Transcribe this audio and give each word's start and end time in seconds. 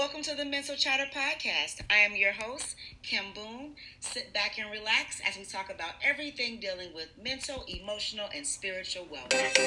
Welcome 0.00 0.22
to 0.22 0.34
the 0.34 0.46
Mental 0.46 0.76
Chatter 0.76 1.10
Podcast. 1.14 1.82
I 1.90 1.96
am 1.96 2.16
your 2.16 2.32
host, 2.32 2.74
Kim 3.02 3.34
Boone. 3.34 3.74
Sit 4.00 4.32
back 4.32 4.58
and 4.58 4.70
relax 4.70 5.20
as 5.28 5.36
we 5.36 5.44
talk 5.44 5.70
about 5.70 5.92
everything 6.02 6.58
dealing 6.58 6.94
with 6.94 7.08
mental, 7.22 7.66
emotional, 7.68 8.30
and 8.34 8.46
spiritual 8.46 9.06
wellness. 9.12 9.60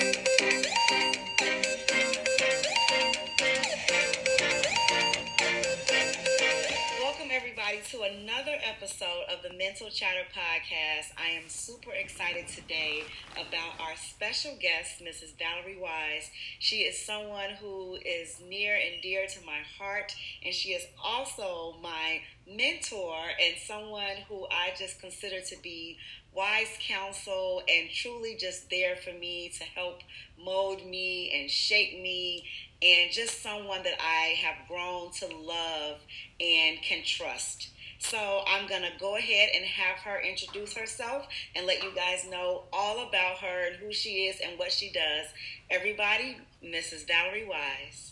Everybody, 7.73 7.97
to 7.97 8.19
another 8.19 8.57
episode 8.63 9.23
of 9.31 9.41
the 9.41 9.57
Mental 9.57 9.89
Chatter 9.89 10.25
Podcast. 10.35 11.11
I 11.17 11.29
am 11.29 11.47
super 11.47 11.91
excited 11.91 12.47
today 12.47 13.03
about 13.33 13.79
our 13.79 13.95
special 13.95 14.55
guest, 14.59 15.01
Mrs. 15.01 15.33
Valerie 15.37 15.79
Wise. 15.79 16.29
She 16.59 16.77
is 16.77 17.03
someone 17.03 17.51
who 17.61 17.95
is 18.05 18.39
near 18.47 18.75
and 18.75 19.01
dear 19.01 19.25
to 19.27 19.45
my 19.45 19.59
heart, 19.77 20.13
and 20.45 20.53
she 20.53 20.69
is 20.69 20.85
also 21.03 21.75
my 21.81 22.21
mentor 22.47 23.15
and 23.41 23.55
someone 23.57 24.17
who 24.27 24.45
I 24.51 24.73
just 24.77 24.99
consider 24.99 25.39
to 25.41 25.55
be 25.61 25.97
wise 26.35 26.77
counsel 26.79 27.61
and 27.69 27.89
truly 27.89 28.35
just 28.39 28.69
there 28.69 28.95
for 28.95 29.13
me 29.13 29.49
to 29.57 29.63
help 29.63 30.01
mold 30.43 30.85
me 30.85 31.31
and 31.39 31.49
shape 31.49 32.01
me 32.01 32.43
and 32.83 33.11
just 33.11 33.41
someone 33.41 33.81
that 33.83 33.97
I 33.99 34.35
have 34.43 34.67
grown 34.67 35.11
to 35.13 35.27
love 35.27 35.99
and 36.39 36.81
can 36.81 37.03
trust. 37.05 37.69
So 37.99 38.43
I'm 38.45 38.67
going 38.67 38.81
to 38.81 38.91
go 38.99 39.15
ahead 39.15 39.49
and 39.55 39.63
have 39.63 39.97
her 39.99 40.21
introduce 40.21 40.73
herself 40.75 41.25
and 41.55 41.65
let 41.65 41.81
you 41.81 41.95
guys 41.95 42.27
know 42.29 42.63
all 42.73 43.07
about 43.07 43.37
her 43.37 43.67
and 43.67 43.77
who 43.77 43.93
she 43.93 44.27
is 44.27 44.41
and 44.43 44.59
what 44.59 44.73
she 44.73 44.91
does. 44.91 45.27
Everybody, 45.69 46.37
Mrs. 46.61 47.07
Valerie 47.07 47.47
Wise. 47.47 48.11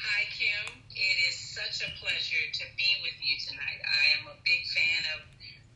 Hi, 0.00 0.24
Kim. 0.32 0.82
It 0.90 1.16
is 1.28 1.36
such 1.36 1.86
a 1.86 1.90
pleasure 2.00 2.46
to 2.52 2.64
be 2.80 2.90
with 3.04 3.20
you 3.20 3.36
tonight. 3.46 3.80
I 3.84 4.04
am 4.18 4.32
a 4.32 4.36
big 4.42 4.64
fan 4.72 5.02
of 5.14 5.20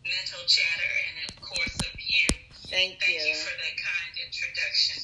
Mental 0.02 0.42
Chatter 0.48 0.92
and, 1.12 1.30
of 1.30 1.36
course, 1.44 1.76
of 1.84 1.94
you. 2.00 2.26
Thank, 2.72 2.98
Thank 2.98 3.06
you. 3.06 3.20
Thank 3.20 3.28
you 3.28 3.36
for 3.36 3.54
that 3.54 3.76
kind 3.76 4.12
introduction. 4.24 4.98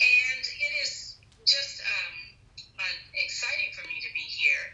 And 0.00 0.42
it 0.42 0.72
is 0.82 1.04
just 1.46 1.80
um, 1.84 2.16
uh, 2.80 2.96
exciting 3.20 3.70
for 3.76 3.84
me 3.86 4.00
to 4.00 4.10
be 4.16 4.24
here. 4.24 4.66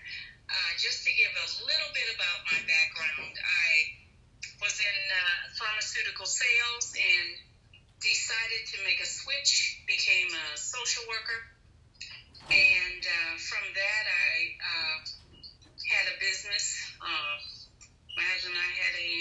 Uh, 0.50 0.70
just 0.78 1.06
to 1.06 1.10
give 1.14 1.30
a 1.30 1.48
little 1.62 1.90
bit 1.94 2.08
about 2.14 2.38
my 2.50 2.58
background, 2.66 3.34
I 3.38 3.70
was 4.58 4.74
in 4.82 4.98
uh, 5.12 5.20
pharmaceutical 5.58 6.26
sales 6.26 6.96
and 6.96 7.28
decided 8.02 8.66
to 8.74 8.76
make 8.82 8.98
a 8.98 9.06
switch, 9.06 9.84
became 9.86 10.32
a 10.32 10.56
social 10.56 11.04
worker. 11.06 11.40
And 12.50 13.02
uh, 13.06 13.34
from 13.38 13.62
that, 13.62 14.04
I 14.10 14.32
uh, 14.58 14.96
had 15.86 16.04
a 16.10 16.16
business. 16.18 16.82
Uh, 16.98 17.36
my 18.18 18.26
husband 18.26 18.58
and 18.58 18.62
I 18.62 18.70
had 18.74 18.94
a 18.98 19.14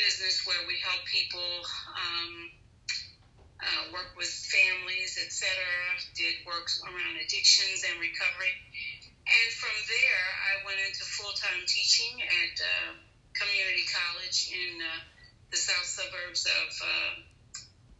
business 0.00 0.48
where 0.48 0.64
we 0.64 0.80
help 0.80 1.04
people 1.04 1.52
um, 1.92 2.32
uh, 3.62 3.82
work 3.94 4.10
with 4.16 4.30
families, 4.30 5.20
etc. 5.20 5.52
Did 6.18 6.42
work 6.42 6.66
around 6.82 7.14
addictions 7.20 7.86
and 7.86 8.00
recovery. 8.00 8.54
And 9.22 9.48
from 9.54 9.76
there, 9.86 10.24
I 10.50 10.52
went 10.66 10.80
into 10.82 11.06
full 11.06 11.30
time 11.38 11.62
teaching 11.66 12.26
at 12.26 12.54
uh, 12.58 12.90
community 13.38 13.86
college 13.86 14.50
in 14.50 14.82
uh, 14.82 15.00
the 15.54 15.60
south 15.60 15.86
suburbs 15.86 16.42
of 16.48 16.68
uh, 16.82 17.12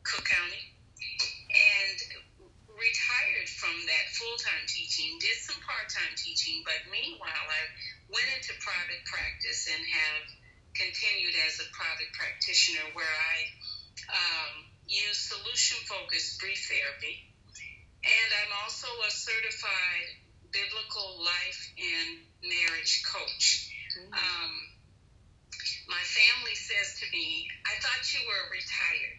Cook 0.02 0.26
County. 0.26 0.62
And 1.52 1.98
retired 2.74 3.46
from 3.46 3.76
that 3.86 4.06
full 4.18 4.34
time 4.42 4.66
teaching, 4.66 5.14
did 5.22 5.38
some 5.38 5.60
part 5.62 5.86
time 5.94 6.10
teaching, 6.18 6.66
but 6.66 6.90
meanwhile, 6.90 7.46
I 7.46 7.62
went 8.10 8.26
into 8.34 8.58
private 8.58 9.06
practice 9.06 9.70
and 9.70 9.78
have 9.78 10.26
continued 10.74 11.36
as 11.46 11.60
a 11.60 11.68
private 11.70 12.10
practitioner 12.16 12.82
where 12.96 13.08
I 13.08 13.36
um, 14.10 14.52
use 14.88 15.16
solution 15.16 15.78
focused 15.86 16.40
brief 16.40 16.60
therapy. 16.68 17.28
And 18.02 18.28
I'm 18.42 18.52
also 18.64 18.88
a 19.06 19.10
certified 19.10 20.08
biblical 20.50 21.22
life 21.24 21.60
and 21.78 22.20
marriage 22.42 23.04
coach. 23.06 23.70
Mm-hmm. 23.94 24.12
Um, 24.12 24.52
my 25.88 26.02
family 26.02 26.56
says 26.56 27.00
to 27.00 27.06
me, 27.12 27.48
I 27.64 27.74
thought 27.80 28.02
you 28.12 28.22
were 28.26 28.44
retired. 28.52 29.16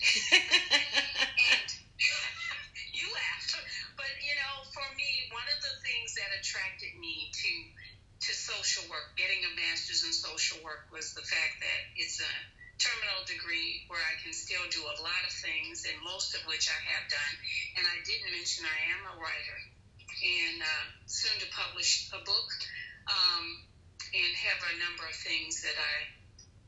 and 1.58 1.70
you 2.94 3.06
laughed. 3.10 3.56
But, 3.98 4.14
you 4.22 4.36
know, 4.38 4.56
for 4.74 4.86
me, 4.98 5.30
one 5.34 5.48
of 5.50 5.60
the 5.62 5.74
things 5.82 6.14
that 6.18 6.30
attracted 6.38 6.94
me 7.00 7.30
to 7.34 7.52
to 8.24 8.32
social 8.32 8.88
work, 8.88 9.20
getting 9.20 9.44
a 9.44 9.52
master's 9.52 10.08
in 10.08 10.16
social 10.16 10.56
work, 10.64 10.88
was 10.96 11.12
the 11.12 11.28
fact 11.28 11.60
that 11.60 11.80
it's 12.00 12.24
a 12.24 12.34
terminal 12.80 13.20
degree 13.28 13.84
where 13.92 14.00
I 14.00 14.16
can 14.24 14.32
still 14.32 14.64
do 14.72 14.80
a 14.80 14.96
lot 15.04 15.24
of 15.28 15.34
things, 15.36 15.84
and 15.84 15.96
most 16.04 16.36
of 16.36 16.43
which 16.54 16.70
I 16.70 16.78
have 16.94 17.10
done. 17.10 17.36
And 17.82 17.84
I 17.90 17.98
didn't 18.06 18.30
mention 18.30 18.70
I 18.70 18.80
am 18.94 19.02
a 19.10 19.16
writer 19.18 19.58
and 20.22 20.62
uh, 20.62 20.86
soon 21.10 21.34
to 21.42 21.50
publish 21.50 22.14
a 22.14 22.22
book 22.22 22.50
um, 23.10 23.46
and 24.14 24.32
have 24.38 24.62
a 24.62 24.74
number 24.78 25.10
of 25.10 25.18
things 25.18 25.66
that 25.66 25.74
I 25.74 25.98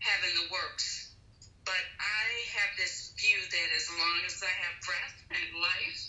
have 0.01 0.21
in 0.25 0.33
the 0.41 0.47
works. 0.49 1.13
But 1.61 1.85
I 2.01 2.25
have 2.57 2.73
this 2.81 3.13
view 3.13 3.37
that 3.37 3.69
as 3.77 3.85
long 3.93 4.17
as 4.25 4.41
I 4.41 4.49
have 4.49 4.73
breath 4.81 5.17
and 5.37 5.61
life, 5.61 6.01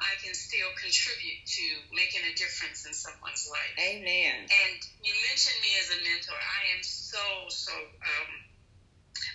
I 0.00 0.16
can 0.24 0.32
still 0.32 0.68
contribute 0.78 1.44
to 1.44 1.64
making 1.92 2.24
a 2.24 2.34
difference 2.36 2.86
in 2.88 2.94
someone's 2.96 3.44
life. 3.50 3.74
Amen. 3.76 4.46
And 4.46 4.78
you 5.04 5.12
mentioned 5.28 5.58
me 5.60 5.72
as 5.80 5.88
a 5.92 5.98
mentor. 6.00 6.38
I 6.38 6.62
am 6.76 6.82
so, 6.84 7.24
so 7.48 7.74
um, 7.74 8.30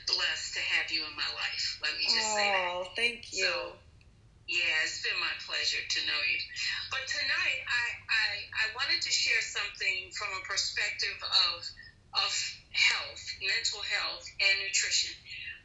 blessed 0.07 0.55
to 0.55 0.61
have 0.77 0.87
you 0.91 1.03
in 1.03 1.15
my 1.15 1.27
life. 1.35 1.65
Let 1.83 1.93
me 1.99 2.05
just 2.07 2.31
oh, 2.31 2.37
say 2.37 2.47
that. 2.47 2.69
Oh, 2.69 2.87
thank 2.95 3.33
you. 3.33 3.43
So, 3.43 3.75
yeah, 4.47 4.87
it's 4.87 5.03
been 5.03 5.15
my 5.19 5.35
pleasure 5.47 5.83
to 5.83 5.99
know 6.07 6.21
you. 6.31 6.39
But 6.91 7.03
tonight, 7.07 7.59
I, 7.63 7.85
I, 8.07 8.29
I 8.51 8.65
wanted 8.75 9.03
to 9.03 9.11
share 9.11 9.39
something 9.43 10.11
from 10.15 10.31
a 10.35 10.41
perspective 10.47 11.15
of, 11.19 11.59
of 12.23 12.31
health, 12.71 13.23
mental 13.39 13.83
health, 13.83 14.25
and 14.39 14.55
nutrition. 14.63 15.15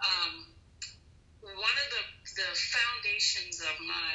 Um, 0.02 0.32
one 1.42 1.76
of 1.78 1.88
the, 1.90 2.02
the 2.38 2.48
foundations 3.18 3.60
of 3.60 3.86
my 3.86 4.14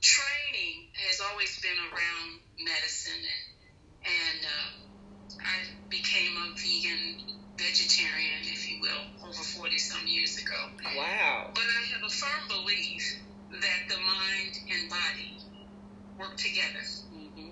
training 0.00 0.88
has 1.08 1.20
always 1.20 1.60
been 1.60 1.76
around 1.92 2.40
medicine, 2.58 3.20
and, 3.20 4.08
and 4.08 4.40
uh, 4.44 5.40
I 5.44 5.90
became 5.90 6.32
a 6.36 6.54
vegan 6.56 7.36
vegetarian, 7.58 8.40
if 8.42 8.70
you 8.70 8.80
will, 8.80 9.28
over 9.28 9.42
40 9.42 9.78
some 9.78 10.06
years 10.06 10.38
ago. 10.38 10.56
Wow. 10.96 11.50
But 11.54 11.64
I 11.64 11.94
have 11.94 12.02
a 12.02 12.10
firm 12.10 12.48
belief 12.48 13.20
that 13.52 13.88
the 13.88 13.96
mind 13.96 14.58
and 14.70 14.90
body 14.90 15.38
work 16.18 16.36
together. 16.36 16.84
Mm-hmm. 17.12 17.50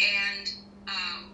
And 0.00 0.52
um, 0.88 1.30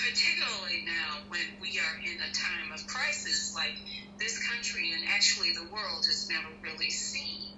particularly 0.00 0.84
now 0.84 1.20
when 1.28 1.44
we 1.60 1.78
are 1.78 1.96
in 2.00 2.16
a 2.20 2.32
time 2.32 2.72
of 2.74 2.86
crisis 2.86 3.54
like 3.54 3.76
this 4.18 4.38
country 4.48 4.92
and 4.92 5.02
actually 5.08 5.52
the 5.52 5.68
world 5.72 6.04
has 6.06 6.28
never 6.28 6.48
really 6.62 6.90
seen, 6.90 7.52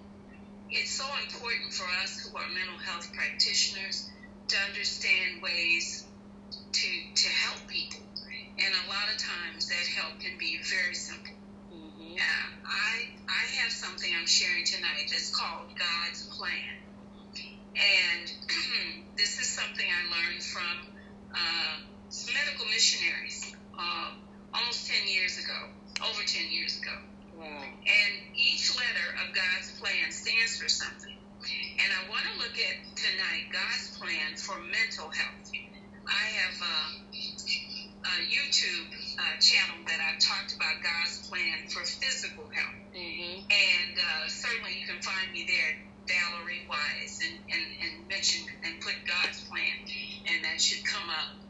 it's 0.70 0.90
so 0.90 1.06
important 1.22 1.72
for 1.72 1.86
us 2.02 2.18
who 2.20 2.36
are 2.36 2.48
mental 2.48 2.78
health 2.78 3.12
practitioners 3.12 4.08
to 4.48 4.56
understand 4.68 5.42
ways 5.42 6.04
to, 6.72 6.88
to 7.14 7.28
help 7.28 7.66
people 7.68 8.02
and 8.58 8.74
a 8.84 8.88
lot 8.88 9.08
of 9.08 9.16
times 9.16 9.68
that 9.68 9.86
help 9.96 10.20
can 10.20 10.36
be 10.38 10.60
very 10.62 10.94
simple. 10.94 11.34
Mm-hmm. 11.72 12.14
Uh, 12.14 12.48
I, 12.68 13.08
I 13.28 13.42
have 13.62 13.72
something 13.72 14.10
I'm 14.12 14.26
sharing 14.26 14.64
tonight 14.64 15.08
that's 15.10 15.34
called 15.34 15.72
God's 15.72 16.28
Plan. 16.36 16.76
And 17.74 18.24
this 19.16 19.40
is 19.40 19.48
something 19.48 19.86
I 19.86 20.02
learned 20.12 20.42
from 20.42 20.76
uh, 21.32 21.76
medical 22.12 22.66
missionaries 22.66 23.56
uh, 23.78 24.12
almost 24.52 24.86
10 24.86 25.08
years 25.08 25.38
ago, 25.38 25.72
over 26.04 26.22
10 26.24 26.52
years 26.52 26.76
ago. 26.76 26.92
Wow. 27.36 27.46
And 27.46 28.12
each 28.36 28.76
letter 28.76 29.08
of 29.24 29.34
God's 29.34 29.72
plan 29.80 30.12
stands 30.12 30.60
for 30.60 30.68
something. 30.68 31.16
And 31.42 31.90
I 31.90 32.06
want 32.08 32.22
to 32.28 32.34
look 32.38 32.54
at 32.54 32.76
tonight 32.94 33.50
God's 33.50 33.96
plan 33.98 34.36
for 34.36 34.60
mental 34.60 35.10
health. 35.10 35.50
I 36.06 36.24
have 36.38 36.56
uh, 36.60 36.90
uh, 38.04 38.20
YouTube 38.30 38.86
uh, 39.18 39.40
channel 39.40 39.82
that 39.86 39.98
I've 39.98 40.20
talked 40.20 40.54
about 40.54 40.82
God's 40.82 41.26
plan 41.26 41.66
for 41.66 41.82
physical 41.82 42.46
health. 42.46 42.78
Mm-hmm. 42.94 43.48
And 43.50 43.94
uh, 43.98 44.28
certainly 44.28 44.78
you 44.78 44.86
can 44.86 45.02
find 45.02 45.32
me 45.32 45.46
there, 45.48 45.82
Valerie 46.06 46.66
Wise, 46.68 47.18
and, 47.26 47.38
and, 47.50 47.66
and 47.82 48.08
mention 48.08 48.46
and 48.62 48.80
put 48.80 48.94
God's 49.06 49.42
plan, 49.48 49.88
and 50.30 50.44
that 50.44 50.60
should 50.60 50.84
come 50.84 51.08
up. 51.10 51.41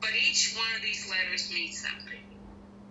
But 0.00 0.10
each 0.16 0.54
one 0.56 0.66
of 0.76 0.82
these 0.82 1.08
letters 1.10 1.50
means 1.52 1.78
something. 1.78 2.20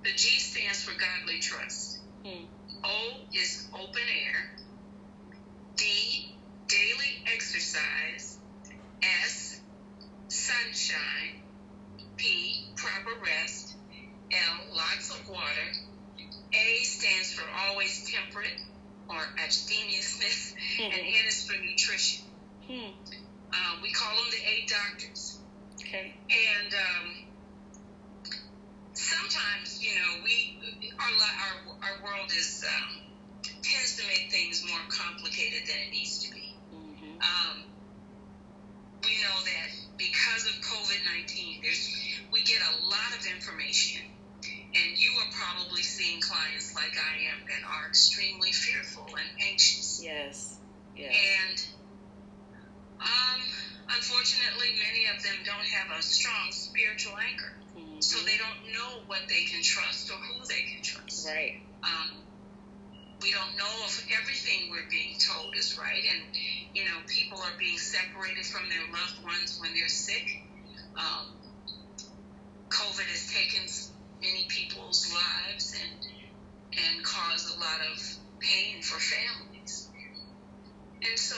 The 0.04 0.12
G 0.12 0.40
stands 0.40 0.84
for 0.84 0.92
godly 0.92 1.40
trust. 1.40 2.00
Mm. 2.24 2.46
O 2.84 3.12
is 3.34 3.68
open 3.74 4.02
air. 4.26 4.58
D, 5.76 6.36
daily 6.68 7.24
exercise. 7.34 8.38
S, 9.02 9.60
sunshine. 10.28 11.42
P, 12.18 12.68
proper 12.76 13.20
rest. 13.24 13.76
L, 14.32 14.76
lots 14.76 15.10
of 15.10 15.30
water. 15.30 15.72
A 16.54 16.84
stands 16.84 17.34
for 17.34 17.46
always 17.68 18.10
temperate 18.12 18.60
or 19.10 19.22
abstemiousness, 19.44 20.54
mm-hmm. 20.78 20.84
and 20.84 20.94
N 20.94 21.26
is 21.28 21.48
for 21.48 21.58
nutrition. 21.58 22.26
Hmm. 22.68 22.92
Um, 23.52 23.82
we 23.82 23.92
call 23.92 24.16
them 24.16 24.26
the 24.32 24.38
eight 24.48 24.70
doctors. 24.70 25.39
Okay. 25.90 26.14
And 26.30 26.72
um, 26.74 27.08
sometimes, 28.94 29.82
you 29.82 29.90
know, 29.96 30.24
we 30.24 30.62
our 31.00 31.10
our, 31.10 31.56
our 31.82 32.04
world 32.06 32.30
is 32.30 32.64
um, 32.64 33.02
tends 33.42 33.98
to 33.98 34.06
make 34.06 34.30
things 34.30 34.64
more 34.70 34.86
complicated 34.90 35.66
than 35.66 35.78
it 35.88 35.92
needs 35.92 36.24
to 36.26 36.34
be. 36.34 36.54
Mm-hmm. 36.70 37.18
Um, 37.18 37.64
we 39.02 39.18
know 39.18 39.38
that 39.42 39.70
because 39.98 40.46
of 40.46 40.62
COVID 40.62 41.02
nineteen, 41.10 41.62
there's 41.64 41.90
we 42.32 42.44
get 42.44 42.62
a 42.62 42.86
lot 42.86 43.18
of 43.18 43.26
information 43.26 44.02
and 44.46 44.98
you 44.98 45.10
are 45.18 45.32
probably 45.34 45.82
seeing 45.82 46.22
clients 46.22 46.76
like 46.76 46.94
I 46.94 47.34
am 47.34 47.48
that 47.48 47.68
are 47.68 47.88
extremely 47.88 48.52
fearful 48.52 49.08
and 49.08 49.50
anxious. 49.50 50.02
Yes. 50.04 50.58
Yes. 50.96 51.16
And 51.50 51.66
unfortunately, 54.00 54.80
many 54.80 55.12
of 55.12 55.22
them 55.22 55.36
don't 55.44 55.68
have 55.68 55.92
a 55.92 56.02
strong 56.02 56.52
spiritual 56.52 57.20
anchor. 57.20 57.52
Mm-hmm. 57.76 58.00
So 58.00 58.24
they 58.24 58.40
don't 58.40 58.72
know 58.72 59.04
what 59.08 59.28
they 59.28 59.44
can 59.44 59.62
trust 59.62 60.10
or 60.10 60.16
who 60.16 60.40
they 60.48 60.64
can 60.72 60.82
trust. 60.82 61.28
Right. 61.28 61.60
Um, 61.84 62.24
we 63.22 63.32
don't 63.36 63.60
know 63.60 63.76
if 63.84 64.08
everything 64.16 64.72
we're 64.72 64.88
being 64.90 65.20
told 65.20 65.52
is 65.56 65.78
right. 65.78 66.04
And, 66.16 66.24
you 66.74 66.86
know, 66.86 66.96
people 67.08 67.40
are 67.40 67.58
being 67.60 67.78
separated 67.78 68.46
from 68.46 68.70
their 68.72 68.88
loved 68.88 69.20
ones 69.24 69.60
when 69.60 69.76
they're 69.76 69.92
sick. 69.92 70.48
Um, 70.96 71.36
COVID 72.70 73.04
has 73.12 73.28
taken 73.28 73.68
many 74.22 74.48
people's 74.48 75.12
lives 75.12 75.76
and 75.76 76.08
and 76.72 77.04
cause 77.04 77.56
a 77.56 77.60
lot 77.60 77.82
of 77.92 78.00
pain 78.40 78.82
for 78.82 79.00
families. 79.00 79.90
And 81.02 81.18
so 81.18 81.36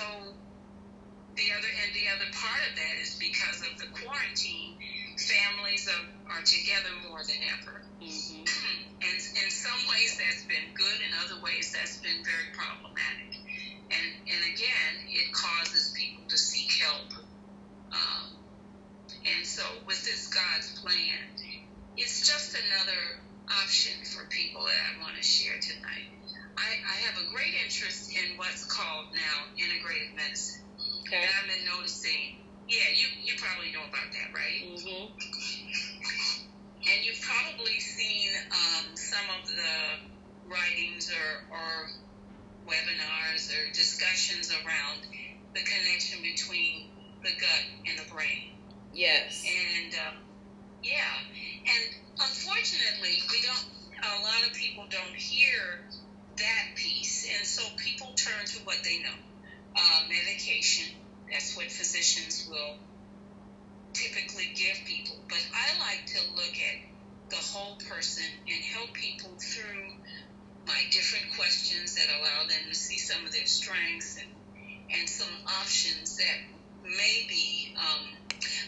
the 1.35 1.47
other 1.55 1.71
and 1.71 1.89
the 1.95 2.05
other 2.11 2.29
part 2.35 2.61
of 2.67 2.73
that 2.75 2.95
is 2.99 3.15
because 3.15 3.63
of 3.63 3.79
the 3.79 3.87
quarantine, 4.03 4.75
families 5.15 5.87
are, 5.87 6.35
are 6.35 6.43
together 6.43 6.91
more 7.07 7.23
than 7.23 7.41
ever. 7.59 7.81
Mm-hmm. 8.03 8.43
and 9.07 9.17
in 9.17 9.49
some 9.49 9.81
ways 9.87 10.19
that's 10.19 10.43
been 10.45 10.73
good, 10.73 10.99
in 10.99 11.11
other 11.23 11.39
ways 11.43 11.71
that's 11.71 11.97
been 12.01 12.25
very 12.25 12.51
problematic. 12.51 13.37
And 13.91 14.07
and 14.27 14.41
again, 14.55 14.93
it 15.11 15.31
causes 15.33 15.93
people 15.95 16.23
to 16.27 16.37
seek 16.37 16.71
help. 16.79 17.11
Um, 17.91 18.39
and 19.27 19.45
so 19.45 19.63
with 19.85 20.03
this 20.03 20.31
God's 20.31 20.79
plan, 20.79 21.27
it's 21.97 22.25
just 22.25 22.55
another 22.55 23.19
option 23.51 23.93
for 24.05 24.25
people 24.31 24.63
that 24.63 24.79
I 24.79 25.03
want 25.03 25.17
to 25.17 25.23
share 25.23 25.59
tonight. 25.59 26.07
I, 26.57 26.79
I 26.87 26.95
have 27.07 27.17
a 27.19 27.31
great 27.31 27.53
interest 27.63 28.11
in 28.11 28.37
what's 28.37 28.65
called 28.65 29.07
now 29.13 29.49
integrative 29.59 30.15
medicine. 30.15 30.61
Okay. 31.11 31.19
And 31.19 31.29
I've 31.43 31.47
been 31.51 31.65
noticing, 31.67 32.39
yeah, 32.69 32.87
you, 32.95 33.07
you 33.27 33.33
probably 33.35 33.67
know 33.75 33.83
about 33.83 34.15
that, 34.15 34.31
right? 34.31 34.63
Mm-hmm. 34.63 35.11
And 36.87 37.03
you've 37.03 37.19
probably 37.19 37.77
seen 37.81 38.31
um, 38.47 38.95
some 38.95 39.27
of 39.35 39.45
the 39.45 40.47
writings 40.47 41.11
or, 41.11 41.51
or 41.51 41.89
webinars 42.63 43.51
or 43.51 43.73
discussions 43.73 44.51
around 44.51 45.03
the 45.53 45.59
connection 45.59 46.23
between 46.23 46.87
the 47.23 47.31
gut 47.31 47.63
and 47.89 47.99
the 47.99 48.09
brain. 48.09 48.55
Yes. 48.93 49.43
And 49.43 49.93
um, 50.07 50.15
yeah, 50.81 50.95
and 51.67 51.95
unfortunately, 52.21 53.19
we 53.29 53.41
don't. 53.43 53.65
A 53.99 54.23
lot 54.23 54.47
of 54.47 54.53
people 54.55 54.85
don't 54.89 55.15
hear 55.15 55.83
that 56.37 56.65
piece, 56.75 57.27
and 57.37 57.45
so 57.45 57.63
people 57.75 58.07
turn 58.15 58.45
to 58.45 58.59
what 58.63 58.77
they 58.83 58.99
know: 58.99 59.19
uh, 59.75 59.99
medication. 60.07 61.00
That's 61.31 61.55
what 61.55 61.71
physicians 61.71 62.47
will 62.49 62.75
typically 63.93 64.51
give 64.55 64.77
people. 64.85 65.15
But 65.27 65.43
I 65.53 65.79
like 65.79 66.05
to 66.07 66.19
look 66.35 66.55
at 66.55 66.77
the 67.29 67.37
whole 67.37 67.77
person 67.89 68.25
and 68.47 68.63
help 68.75 68.93
people 68.93 69.31
through 69.39 69.95
my 70.67 70.81
different 70.91 71.33
questions 71.35 71.95
that 71.95 72.07
allow 72.19 72.47
them 72.47 72.69
to 72.69 72.75
see 72.75 72.97
some 72.97 73.25
of 73.25 73.31
their 73.31 73.47
strengths 73.47 74.17
and 74.17 74.27
and 74.91 75.07
some 75.07 75.31
options 75.47 76.17
that 76.17 76.37
may 76.83 77.25
be 77.29 77.73
um, 77.79 78.07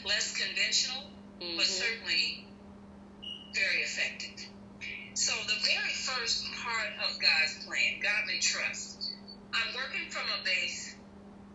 less 0.05 0.31
conventional 0.37 1.03
mm-hmm. 1.41 1.57
but 1.57 1.65
certainly 1.65 2.45
very 3.53 3.81
effective. 3.83 4.47
So 5.13 5.33
the 5.45 5.59
very 5.61 5.93
first 5.93 6.45
part 6.63 6.89
of 7.05 7.19
God's 7.19 7.65
plan, 7.65 7.99
godly 8.01 8.39
trust, 8.39 9.13
I'm 9.53 9.75
working 9.75 10.09
from 10.09 10.23
a 10.39 10.43
base. 10.43 10.92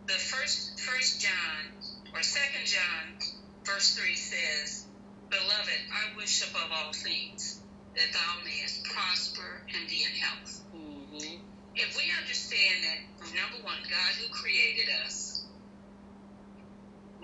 The 0.09 0.17
first 0.17 0.79
first 0.79 1.21
John 1.21 1.69
or 2.15 2.23
second 2.23 2.65
John 2.65 3.21
verse 3.63 3.93
three 3.93 4.15
says, 4.15 4.85
Beloved, 5.29 5.81
I 5.93 6.17
wish 6.17 6.49
above 6.49 6.71
all 6.73 6.93
things 6.93 7.61
that 7.93 8.09
thou 8.11 8.41
mayest 8.43 8.85
prosper 8.85 9.61
and 9.69 9.87
be 9.87 10.01
in 10.01 10.17
health. 10.17 10.61
Mm-hmm. 10.73 11.45
If 11.75 11.95
we 11.95 12.09
understand 12.17 12.77
that 12.89 13.21
number 13.37 13.61
one, 13.63 13.77
God 13.85 14.13
who 14.17 14.33
created 14.33 14.89
us 15.05 15.45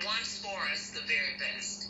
wants 0.05 0.45
for 0.45 0.59
us 0.71 0.91
the 0.91 1.01
very 1.09 1.41
best 1.41 1.89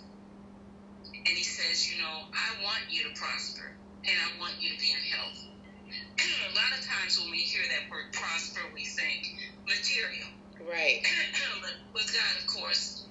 and 1.11 1.35
he 1.35 1.43
says, 1.43 1.91
you 1.91 2.01
know, 2.01 2.23
I 2.31 2.63
want 2.63 2.87
you 2.89 3.03
to 3.03 3.19
prosper 3.19 3.67
and 4.07 4.15
I 4.15 4.39
want 4.39 4.53
you 4.61 4.71
to 4.71 4.79
be 4.79 4.95
in 4.95 5.03
health. 5.11 5.43
a 6.51 6.55
lot 6.55 6.71
of 6.71 6.85
times 6.87 7.19
when 7.19 7.31
we 7.31 7.39
hear 7.39 7.63
that 7.67 7.91
word 7.91 8.13
prosper, 8.13 8.61
we 8.73 8.85
think 8.85 9.27
material. 9.67 10.31
Right. 10.65 11.05
but 11.61 11.73
with 11.93 12.09
God, 12.09 12.33
of 12.41 12.47
course, 12.47 13.05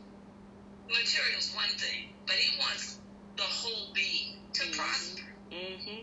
material 0.88 1.38
is 1.38 1.54
one 1.54 1.70
thing, 1.78 2.10
but 2.26 2.34
he 2.36 2.58
wants 2.58 2.98
the 3.36 3.46
whole 3.46 3.94
being 3.94 4.42
to 4.54 4.62
mm-hmm. 4.62 4.78
prosper. 4.78 5.28
Mm-hmm. 5.50 6.02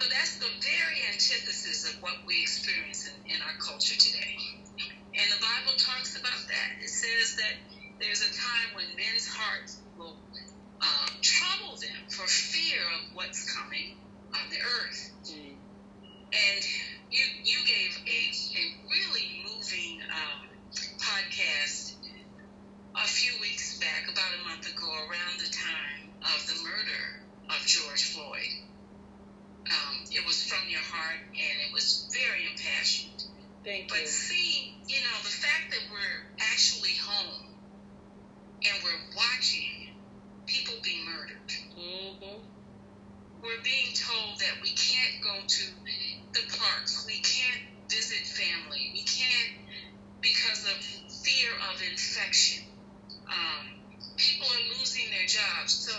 So 0.00 0.06
that's 0.10 0.38
the 0.38 0.50
very 0.62 0.98
antithesis 1.10 1.90
of 1.90 2.02
what 2.02 2.14
we 2.26 2.42
experience 2.42 3.08
in, 3.08 3.34
in 3.34 3.38
our 3.42 3.54
culture 3.58 3.98
today. 3.98 4.38
And 4.78 5.26
the 5.32 5.42
Bible 5.42 5.74
talks 5.78 6.14
about 6.14 6.46
that. 6.46 6.82
It 6.82 6.88
says 6.88 7.36
that 7.36 7.54
there's 7.98 8.22
a 8.22 8.30
time 8.30 8.74
when 8.74 8.86
men's 8.94 9.26
hearts 9.26 9.78
will 9.98 10.14
um, 10.80 11.10
trouble 11.22 11.74
them 11.78 12.06
for 12.08 12.26
fear 12.26 12.78
of 12.78 13.16
what's 13.16 13.42
coming 13.54 13.98
on 14.34 14.50
the 14.50 14.62
earth. 14.62 15.10
Mm. 15.26 15.58
And 16.30 16.62
you 17.10 17.24
you 17.42 17.58
gave 17.66 17.98
a, 18.06 18.20
a 18.30 18.62
really 18.86 19.42
moving 19.42 19.98
um, 20.12 20.47
podcast 20.74 21.94
a 22.94 23.06
few 23.06 23.32
weeks 23.40 23.78
back, 23.78 24.10
about 24.10 24.30
a 24.40 24.48
month 24.48 24.66
ago, 24.66 24.86
around 24.86 25.38
the 25.38 25.50
time 25.50 26.10
of 26.22 26.46
the 26.46 26.62
murder 26.62 27.22
of 27.50 27.66
George 27.66 28.04
Floyd. 28.12 28.52
Um, 29.68 30.04
it 30.10 30.26
was 30.26 30.42
from 30.42 30.68
your 30.68 30.80
heart, 30.80 31.20
and 31.30 31.56
it 31.66 31.72
was 31.72 32.08
very 32.12 32.46
impassioned. 32.50 33.24
Thank 33.64 33.88
but 33.88 33.98
you. 33.98 34.04
But 34.04 34.08
see, 34.08 34.74
you 34.88 34.96
know, 35.00 35.16
the 35.22 35.30
fact 35.30 35.70
that 35.70 35.80
we're 35.92 36.20
actually 36.40 36.96
home 37.00 37.48
and 38.64 38.74
we're 38.82 39.16
watching 39.16 39.94
people 40.46 40.74
being 40.82 41.04
murdered. 41.04 41.48
Mm-hmm. 41.78 42.38
We're 43.42 43.62
being 43.62 43.94
told 43.94 44.40
that 44.40 44.58
we 44.62 44.70
can't 44.70 45.22
go 45.22 45.36
to 45.46 45.64
the 46.32 46.56
parks, 46.58 47.06
we 47.06 47.20
can't 47.20 47.62
visit 47.88 48.26
family, 48.26 48.90
we 48.92 49.02
can't 49.02 49.67
because 50.20 50.64
of 50.64 50.78
fear 51.22 51.50
of 51.72 51.82
infection. 51.82 52.64
Um, 53.26 53.78
people 54.16 54.48
are 54.48 54.78
losing 54.78 55.10
their 55.10 55.26
jobs. 55.26 55.72
So 55.72 55.94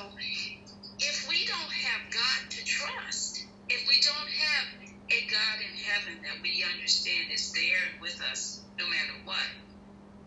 if 1.00 1.28
we 1.30 1.46
don't 1.46 1.72
have 1.72 2.02
God 2.12 2.52
to 2.52 2.66
trust, 2.66 3.46
if 3.70 3.88
we 3.88 4.02
don't 4.02 4.30
have 4.30 4.68
a 5.10 5.20
God 5.30 5.58
in 5.62 5.74
heaven 5.78 6.22
that 6.24 6.42
we 6.42 6.64
understand 6.74 7.32
is 7.34 7.52
there 7.54 7.82
and 7.94 8.02
with 8.02 8.22
us 8.32 8.62
no 8.78 8.86
matter 8.86 9.18
what, 9.26 9.50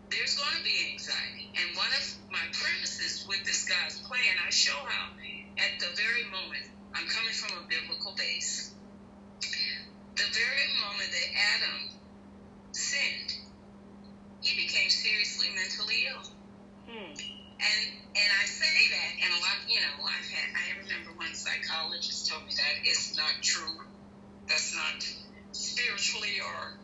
there's 0.09 0.37
going 0.37 0.57
to 0.57 0.63
be 0.63 0.93
anxiety. 0.93 1.49
And 1.55 1.77
one 1.77 1.89
of 1.97 2.05
my 2.31 2.45
premises 2.51 3.25
with 3.27 3.43
this 3.45 3.65
God's 3.65 3.99
plan, 4.01 4.35
I 4.45 4.49
show 4.49 4.75
how 4.75 5.13
at 5.57 5.79
the 5.79 5.95
very 5.95 6.25
moment, 6.33 6.65
I'm 6.95 7.07
coming 7.07 7.33
from 7.33 7.63
a 7.63 7.67
biblical 7.67 8.13
base, 8.17 8.73
the 9.39 10.29
very 10.33 10.67
moment 10.81 11.09
that 11.11 11.29
Adam 11.55 11.77
sinned, 12.71 13.42
he 14.43 14.67
became 14.67 14.89
seriously 14.89 15.47
mentally 15.55 16.03
ill. 16.11 16.27
Hmm. 16.91 17.15
And 17.63 17.81
and 18.13 18.29
I 18.29 18.45
say 18.45 18.75
that, 18.91 19.11
and 19.23 19.31
a 19.33 19.39
lot, 19.39 19.57
you 19.67 19.79
know, 19.79 20.03
I've 20.03 20.29
had, 20.29 20.51
I 20.53 20.83
remember 20.83 21.17
one 21.17 21.33
psychologist 21.33 22.29
told 22.29 22.45
me 22.45 22.53
that 22.53 22.83
it's 22.83 23.17
not 23.17 23.41
true. 23.41 23.79
That's 24.47 24.75
not 24.75 25.01
spiritually 25.53 26.37
or 26.43 26.77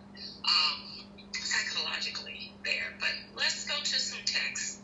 um, 0.47 1.05
psychologically 1.33 2.53
there. 2.63 2.95
But 2.99 3.11
let's 3.35 3.67
go 3.67 3.75
to 3.75 3.99
some 3.99 4.23
text. 4.25 4.79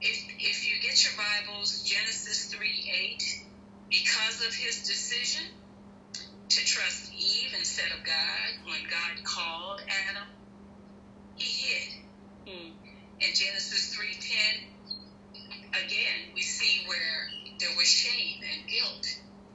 If, 0.00 0.18
if 0.38 0.68
you 0.68 0.78
get 0.80 1.02
your 1.02 1.14
Bibles, 1.16 1.82
Genesis 1.82 2.52
3 2.54 2.68
8, 3.18 3.44
because 3.90 4.46
of 4.46 4.54
his 4.54 4.86
decision 4.86 5.42
to 6.50 6.64
trust 6.64 7.10
Eve 7.18 7.50
instead 7.58 7.90
of 7.98 8.04
God 8.04 8.48
when 8.64 8.78
God 8.88 9.24
called 9.24 9.82
Adam, 10.08 10.28
he 11.38 11.50
hid. 11.66 11.92
Mm. 12.46 12.72
In 13.20 13.34
Genesis 13.34 13.96
3.10, 13.96 14.78
again, 15.84 16.34
we 16.34 16.42
see 16.42 16.86
where 16.86 17.30
there 17.58 17.76
was 17.76 17.86
shame 17.86 18.40
and 18.42 18.68
guilt. 18.68 19.06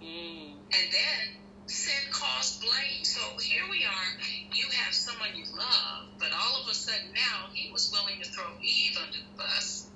Mm. 0.01 0.51
And 0.71 0.85
then 0.91 1.43
sin 1.67 2.11
caused 2.11 2.61
blame. 2.61 3.03
So 3.03 3.21
here 3.39 3.63
we 3.69 3.83
are. 3.85 4.09
You 4.53 4.65
have 4.83 4.93
someone 4.93 5.29
you 5.35 5.45
love, 5.57 6.11
but 6.19 6.29
all 6.31 6.61
of 6.61 6.67
a 6.69 6.73
sudden 6.73 7.13
now 7.13 7.49
he 7.53 7.71
was 7.71 7.91
willing 7.91 8.21
to 8.21 8.29
throw 8.29 8.45
Eve 8.61 8.97
under 8.99 9.17
the 9.17 9.37
bus. 9.37 9.87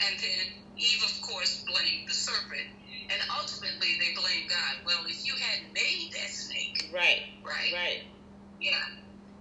And 0.00 0.18
then 0.18 0.46
Eve, 0.76 1.02
of 1.04 1.22
course, 1.22 1.64
blamed 1.66 2.08
the 2.08 2.14
serpent. 2.14 2.68
And 3.10 3.20
ultimately 3.40 3.96
they 3.98 4.14
blamed 4.14 4.50
God. 4.50 4.84
Well, 4.84 5.04
if 5.06 5.26
you 5.26 5.34
hadn't 5.34 5.72
made 5.72 6.12
that 6.12 6.30
snake. 6.30 6.90
Right. 6.92 7.22
Right. 7.42 7.72
Right. 7.72 8.02
Yeah. 8.60 8.74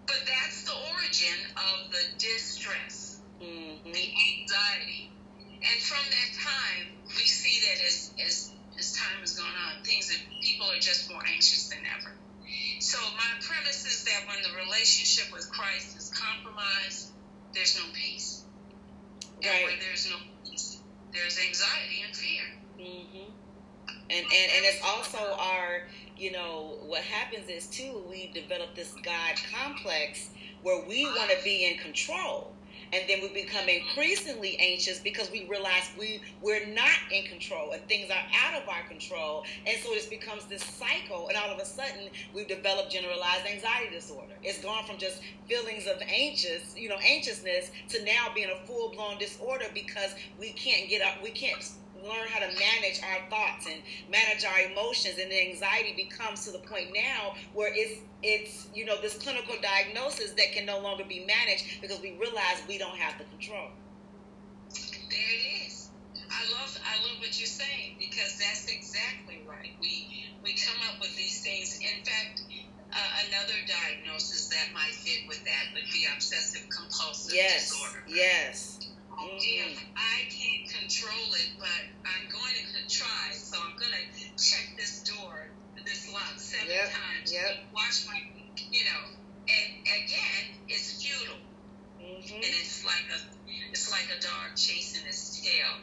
But 0.08 0.24
that's 0.26 0.64
the 0.64 0.74
origin 0.96 1.40
of 1.56 1.92
the 1.92 2.04
distress, 2.18 3.20
mm-hmm. 3.44 3.92
the 3.92 4.06
anxiety. 4.40 5.12
And 5.60 5.78
from 5.84 6.04
that 6.08 6.32
time, 6.40 6.96
we 7.08 7.24
see 7.28 7.60
that 7.68 7.86
as, 7.86 8.12
as, 8.26 8.52
as 8.80 8.94
time 8.96 9.20
has 9.20 9.38
gone 9.38 9.52
on, 9.68 9.84
things 9.84 10.08
that 10.10 10.20
people 10.42 10.68
are 10.72 10.80
just 10.80 11.12
more 11.12 11.22
anxious 11.28 11.68
than 11.70 11.80
ever. 12.00 12.12
So 12.80 12.98
my 13.18 13.32
premise 13.42 13.86
is 13.86 14.06
that 14.06 14.28
when 14.28 14.42
the 14.44 14.56
relationship 14.64 15.34
with 15.34 15.52
Christ 15.52 15.98
is 15.98 16.10
compromised, 16.16 17.10
there's 17.54 17.78
no 17.78 17.84
peace. 17.94 18.44
Right. 19.44 19.52
And 19.52 19.64
where 19.66 19.80
there's 19.82 20.10
no 20.10 20.18
peace, 20.46 20.80
there's 21.12 21.38
anxiety 21.38 22.04
and 22.06 22.16
fear. 22.16 22.44
Mm-hmm. 22.80 23.32
And, 24.10 24.24
and 24.24 24.52
and 24.56 24.66
it's 24.66 24.82
also 24.84 25.18
our 25.38 25.84
you 26.18 26.32
know 26.32 26.78
what 26.86 27.02
happens 27.02 27.50
is 27.50 27.68
too 27.68 28.02
we 28.10 28.32
develop 28.34 28.76
this 28.76 28.94
God 29.04 29.36
complex 29.54 30.30
where 30.64 30.84
we 30.88 31.06
want 31.06 31.30
to 31.32 31.44
be 31.44 31.66
in 31.66 31.78
control. 31.78 32.54
And 32.94 33.04
then 33.10 33.20
we 33.22 33.28
become 33.30 33.68
increasingly 33.68 34.58
anxious 34.60 35.00
because 35.00 35.30
we 35.30 35.46
realize 35.50 35.90
we 36.00 36.22
we're 36.42 36.66
not 36.68 36.98
in 37.12 37.26
control 37.26 37.72
and 37.72 37.82
things 37.88 38.10
are 38.10 38.24
out 38.46 38.62
of 38.62 38.70
our 38.70 38.88
control. 38.88 39.44
And 39.66 39.78
so 39.84 39.92
it 39.92 40.10
becomes 40.10 40.46
this 40.46 40.64
cycle 40.64 41.28
and 41.28 41.38
all 41.38 41.50
of 41.50 41.60
a 41.60 41.66
sudden 41.66 42.10
we've 42.34 42.48
developed 42.48 42.92
generalized 42.92 43.46
anxiety 43.46 43.94
disorder. 43.94 44.34
It's 44.42 44.62
gone 44.62 44.86
from 44.86 44.98
just 44.98 45.22
feelings 45.50 45.86
of 45.86 46.02
anxious 46.08 46.76
you 46.78 46.88
know 46.88 46.98
anxiousness 47.06 47.72
to 47.90 48.06
now 48.06 48.28
being 48.34 48.50
a 48.50 48.66
full-blown 48.66 49.18
disorder 49.18 49.66
because 49.74 50.16
we 50.40 50.52
can't 50.52 50.90
get 50.90 51.02
up 51.02 51.22
we 51.22 51.32
can't 51.32 51.62
learn 52.04 52.28
how 52.30 52.40
to 52.40 52.48
manage 52.48 53.02
our 53.04 53.30
thoughts 53.30 53.68
and 53.68 53.82
manage 54.10 54.46
our 54.46 54.72
emotions 54.72 55.18
and 55.22 55.32
the 55.32 55.50
anxiety 55.50 55.94
becomes 55.96 56.46
to 56.46 56.52
the 56.52 56.60
point 56.60 56.94
now 56.94 57.34
where 57.54 57.72
it's 57.74 58.02
it's 58.24 58.68
you 58.74 58.86
know 58.86 59.00
this 59.02 59.18
clinical 59.18 59.56
diagnosis 59.62 60.32
that 60.34 60.52
can 60.54 60.66
no 60.66 60.80
longer 60.80 61.04
be 61.04 61.26
managed 61.26 61.82
because 61.82 62.02
we 62.02 62.18
realize 62.20 62.62
we 62.68 62.78
don't 62.78 62.98
have 62.98 63.18
the 63.18 63.26
control. 63.26 63.70
There 65.10 65.32
it 65.32 65.68
is. 65.68 65.90
I 66.30 66.44
love 66.52 66.78
i 66.84 66.96
love 67.08 67.18
what 67.20 67.40
you're 67.40 67.48
saying 67.48 67.98
because 68.00 68.38
that's 68.38 68.68
exactly 68.68 69.42
right. 69.48 69.74
We 69.82 70.10
we 70.44 70.54
come 70.54 70.78
up 70.90 71.00
with 71.02 71.16
these 71.16 71.42
things. 71.42 71.80
In 71.82 72.04
fact 72.04 72.42
uh, 72.94 73.28
another 73.28 73.58
diagnosis 73.68 74.48
that 74.48 74.74
might 74.74 74.94
fit 74.94 75.28
with 75.28 75.44
that 75.44 75.74
would 75.74 75.92
be 75.92 76.08
obsessive 76.16 76.68
compulsive 76.70 77.36
yes, 77.36 77.70
disorder. 77.70 78.04
yes. 78.08 78.80
If 79.20 79.84
I 79.96 80.30
can't 80.30 80.70
control 80.70 81.34
it, 81.34 81.50
but 81.58 81.82
I'm 82.06 82.30
going 82.30 82.54
to 82.54 82.82
try, 82.88 83.34
so 83.34 83.58
I'm 83.58 83.76
going 83.78 83.92
to 83.92 84.44
check 84.44 84.78
this 84.78 85.04
door, 85.04 85.50
this 85.86 86.12
lock 86.14 86.38
seven 86.38 86.70
yep. 86.70 86.90
times. 86.90 87.34
Yep. 87.34 87.74
Watch 87.74 88.06
my, 88.08 88.22
you 88.72 88.86
know, 88.86 89.02
and 89.50 89.70
again, 89.82 90.62
it's 90.68 91.02
futile, 91.02 91.42
mm-hmm. 91.98 92.36
and 92.36 92.44
it's 92.62 92.86
like 92.86 93.10
a, 93.10 93.20
it's 93.72 93.92
like 93.92 94.06
a 94.16 94.22
dog 94.22 94.56
chasing 94.56 95.08
its 95.08 95.42
tail. 95.42 95.82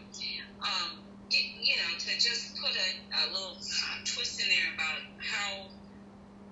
Um, 0.63 1.03
it, 1.31 1.45
you 1.61 1.75
know, 1.77 1.99
to 1.99 2.11
just 2.21 2.55
put 2.57 2.71
a, 2.71 2.89
a 3.19 3.25
little 3.33 3.57
uh, 3.59 3.99
twist 4.05 4.41
in 4.41 4.47
there 4.49 4.75
about 4.75 5.03
how 5.19 5.67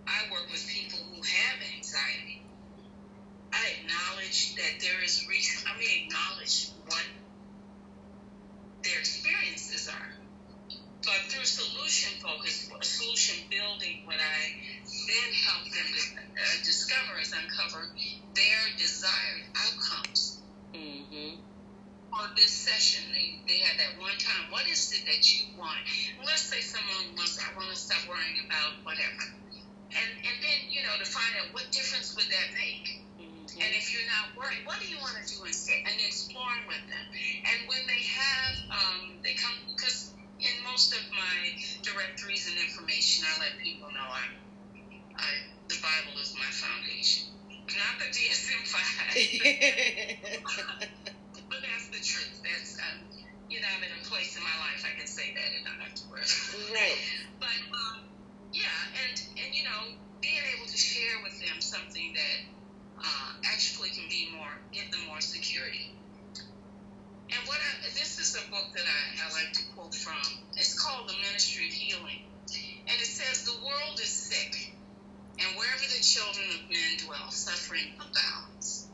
I 0.06 0.32
work 0.32 0.50
with 0.50 0.66
people 0.66 0.98
who 1.14 1.22
have 1.22 1.58
anxiety. 1.76 2.41
I 3.52 3.62
acknowledge 3.78 4.56
that 4.56 4.80
there 4.80 5.04
is 5.04 5.26
reason. 5.28 5.68
I 5.68 5.78
mean, 5.78 6.08
acknowledge 6.08 6.70
what 6.86 7.04
their 8.82 8.98
experiences 8.98 9.88
are. 9.88 10.10
But 11.02 11.18
through 11.28 11.44
solution 11.44 12.14
focus, 12.22 12.70
solution 12.80 13.44
building, 13.50 14.06
what 14.06 14.16
I 14.16 14.54
then 14.86 15.30
help 15.34 15.64
them 15.66 15.88
to 15.90 16.02
uh, 16.14 16.56
discover 16.62 17.18
is 17.20 17.34
uncover 17.34 17.90
their 18.34 18.60
desired 18.78 19.44
outcomes. 19.58 20.38
Mm-hmm. 20.72 21.42
On 22.12 22.28
this 22.36 22.52
session, 22.52 23.02
they, 23.10 23.40
they 23.48 23.58
had 23.58 23.76
that 23.82 24.00
one 24.00 24.14
time. 24.20 24.52
What 24.52 24.68
is 24.68 24.92
it 24.92 25.04
that 25.06 25.20
you 25.26 25.58
want? 25.58 25.80
Let's 26.24 26.42
say 26.46 26.60
someone 26.60 27.16
wants, 27.16 27.40
I 27.40 27.50
want 27.56 27.70
to 27.70 27.76
stop 27.76 28.06
worrying 28.08 28.46
about 28.46 28.78
whatever. 28.84 29.26
And, 29.90 30.10
and 30.22 30.36
then, 30.40 30.60
you 30.70 30.82
know, 30.86 30.94
to 31.02 31.08
find 31.08 31.32
out 31.42 31.52
what 31.52 31.66
difference 31.72 32.14
would 32.14 32.30
that 32.30 32.48
make? 32.54 33.01
And 33.60 33.70
if 33.76 33.92
you're 33.92 34.08
not 34.08 34.32
worried, 34.32 34.64
what 34.64 34.80
do 34.80 34.86
you 34.88 34.96
want 34.96 35.20
to 35.20 35.24
do 35.28 35.44
instead? 35.44 35.76
And 35.84 36.00
exploring 36.00 36.64
with 36.68 36.80
them. 36.88 37.04
And 37.44 37.68
when 37.68 37.84
they 37.84 38.00
have, 38.00 38.54
um, 38.72 39.20
they 39.20 39.34
come, 39.36 39.52
because 39.68 40.14
in 40.40 40.54
most 40.64 40.92
of 40.96 41.04
my 41.12 41.52
directories 41.84 42.48
and 42.48 42.56
information, 42.56 43.24
I 43.28 43.32
let 43.44 43.58
people 43.60 43.92
know 43.92 44.08
I'm, 44.08 44.32
I, 45.16 45.28
the 45.68 45.76
Bible 45.84 46.16
is 46.20 46.32
my 46.34 46.48
foundation. 46.48 47.28
Not 47.76 48.00
the 48.00 48.08
DSM 48.08 48.62
5. 48.64 48.80
but 51.48 51.60
that's 51.60 51.88
the 51.92 52.00
truth. 52.00 52.40
That's, 52.44 52.76
um, 52.80 53.04
you 53.48 53.60
know, 53.60 53.68
I'm 53.76 53.82
in 53.84 53.92
a 53.92 54.02
place 54.08 54.36
in 54.36 54.42
my 54.42 54.56
life 54.60 54.84
I 54.84 54.96
can 54.96 55.06
say 55.06 55.32
that 55.36 55.48
and 55.56 55.64
not 55.64 55.78
have 55.80 55.94
to 55.94 56.04
worry. 56.08 56.24
Right. 56.72 56.96
But, 57.40 57.58
um, 57.74 58.06
yeah, 58.52 59.02
and, 59.02 59.16
and, 59.42 59.50
you 59.54 59.64
know, 59.64 59.98
being 60.20 60.42
able 60.54 60.66
to 60.66 60.78
share 60.78 61.18
with 61.22 61.34
them 61.40 61.60
something 61.60 62.14
that 62.14 62.36
uh, 63.02 63.32
actually 63.52 63.90
can 63.90 64.08
be 64.08 64.30
more, 64.36 64.54
give 64.72 64.90
them 64.90 65.06
more 65.06 65.20
security. 65.20 65.90
And 67.32 67.48
what 67.48 67.58
I, 67.58 67.88
this 67.94 68.18
is 68.18 68.36
a 68.36 68.50
book 68.50 68.70
that 68.74 68.86
I, 68.86 69.02
I 69.26 69.32
like 69.32 69.52
to 69.54 69.64
quote 69.74 69.94
from. 69.94 70.22
It's 70.56 70.78
called 70.78 71.08
The 71.08 71.16
Ministry 71.18 71.66
of 71.66 71.72
Healing. 71.72 72.22
And 72.86 72.96
it 73.00 73.06
says, 73.06 73.44
The 73.44 73.64
world 73.64 73.98
is 73.98 74.12
sick, 74.12 74.74
and 75.38 75.56
wherever 75.56 75.82
the 75.82 76.02
children 76.02 76.46
of 76.54 76.70
men 76.70 76.98
dwell, 77.06 77.30
suffering 77.30 77.94
abounds. 77.96 78.86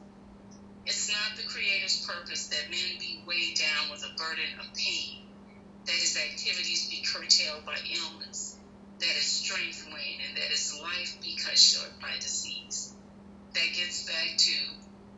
It's 0.86 1.10
not 1.10 1.36
the 1.36 1.48
Creator's 1.48 2.06
purpose 2.06 2.46
that 2.48 2.70
men 2.70 2.96
be 3.00 3.22
weighed 3.26 3.58
down 3.58 3.90
with 3.90 4.04
a 4.04 4.16
burden 4.16 4.60
of 4.60 4.72
pain, 4.72 5.26
that 5.84 6.00
his 6.00 6.16
activities 6.16 6.88
be 6.88 7.04
curtailed 7.04 7.66
by 7.66 7.76
illness, 7.76 8.56
that 9.00 9.08
his 9.08 9.26
strength 9.26 9.84
wane, 9.92 10.20
and 10.28 10.36
that 10.36 10.48
his 10.48 10.78
life 10.80 11.18
be 11.20 11.36
cut 11.36 11.58
short 11.58 11.92
by 12.00 12.14
disease 12.20 12.94
that 13.58 13.74
gets 13.74 14.06
back 14.06 14.38
to, 14.38 14.54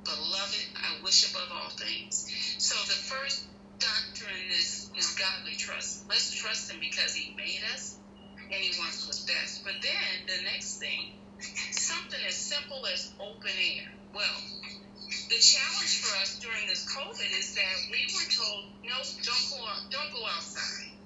beloved, 0.04 0.66
I 0.76 1.04
wish 1.04 1.30
above 1.30 1.49
all 1.52 1.70
things. 1.70 2.25
So 2.59 2.75
the 2.88 2.97
first 2.97 3.44
doctrine 3.78 4.49
is, 4.50 4.90
is 4.97 5.16
godly 5.20 5.56
trust. 5.56 6.09
Let's 6.09 6.32
trust 6.32 6.73
him 6.73 6.80
because 6.80 7.14
he 7.14 7.35
made 7.37 7.61
us 7.75 7.97
and 8.50 8.61
he 8.61 8.78
wants 8.80 9.06
what's 9.06 9.25
best. 9.25 9.64
But 9.64 9.75
then 9.82 10.26
the 10.26 10.44
next 10.44 10.78
thing, 10.78 11.12
something 11.73 12.20
as 12.26 12.35
simple 12.35 12.87
as 12.87 13.12
open 13.20 13.52
air. 13.76 13.92
Well, 14.14 14.37
the 15.28 15.38
challenge 15.38 16.00
for 16.00 16.16
us 16.23 16.38
during 16.40 16.66
this 16.66 16.88
COVID 16.88 17.38
is 17.38 17.54
that 17.54 17.76
we 17.92 18.09
were 18.09 18.28
told, 18.30 18.64
no, 18.85 18.97
don't 19.23 19.47
go 19.52 19.61
out, 19.68 19.85
don't 19.90 20.12
go 20.12 20.25
outside. 20.26 20.97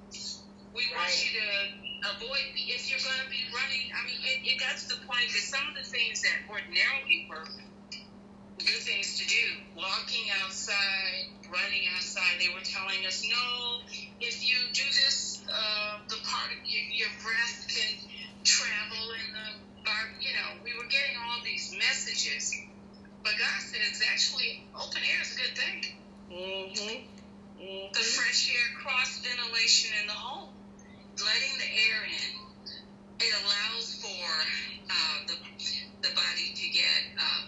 We 0.74 0.82
want 0.90 1.06
right. 1.06 1.24
you 1.24 1.40
to 1.40 1.83
avoid 2.12 2.52
if 2.54 2.90
you're 2.90 3.00
going 3.00 3.22
to 3.24 3.30
be 3.32 3.40
running. 3.52 3.88
I 3.96 4.00
mean, 4.04 4.20
it, 4.20 4.38
it 4.44 4.56
got 4.60 4.76
to 4.76 4.86
the 4.92 5.00
point 5.08 5.24
that 5.32 5.44
some 5.44 5.64
of 5.68 5.74
the 5.76 5.86
things 5.86 6.20
that 6.20 6.44
ordinarily 6.48 7.24
were 7.28 7.48
good 8.60 8.82
things 8.84 9.18
to 9.18 9.24
do, 9.26 9.44
walking 9.76 10.28
outside, 10.44 11.28
running 11.48 11.84
outside, 11.96 12.40
they 12.40 12.52
were 12.52 12.64
telling 12.64 13.04
us, 13.04 13.24
no, 13.24 13.84
if 14.20 14.40
you 14.44 14.56
do 14.72 14.86
this, 14.88 15.42
uh, 15.48 15.98
the 16.08 16.20
part 16.24 16.52
of 16.52 16.60
your, 16.64 16.84
your 16.92 17.12
breath 17.20 17.66
can 17.68 17.92
travel 18.44 19.04
in 19.20 19.28
the 19.32 19.48
bar. 19.84 20.12
You 20.20 20.32
know, 20.32 20.48
we 20.62 20.72
were 20.76 20.88
getting 20.88 21.16
all 21.18 21.42
these 21.44 21.74
messages, 21.76 22.54
but 23.22 23.32
God 23.36 23.58
said 23.60 23.80
it's 23.90 24.04
actually 24.12 24.64
open 24.72 25.02
air 25.02 25.20
is 25.20 25.34
a 25.34 25.38
good 25.40 25.54
thing. 25.56 25.78
Mm-hmm. 26.30 26.94
Mm-hmm. 27.60 27.92
The 27.92 28.04
fresh 28.04 28.50
air, 28.52 28.66
cross 28.80 29.20
ventilation 29.20 29.92
in 30.00 30.06
the 30.06 30.12
home 30.12 30.53
letting 31.20 31.54
the 31.58 31.70
air 31.70 32.00
in, 32.08 32.30
it 33.20 33.32
allows 33.44 33.94
for 34.02 34.26
uh, 34.90 35.18
the, 35.30 35.36
the 36.02 36.12
body 36.14 36.48
to 36.54 36.66
get 36.74 37.00
uh, 37.14 37.42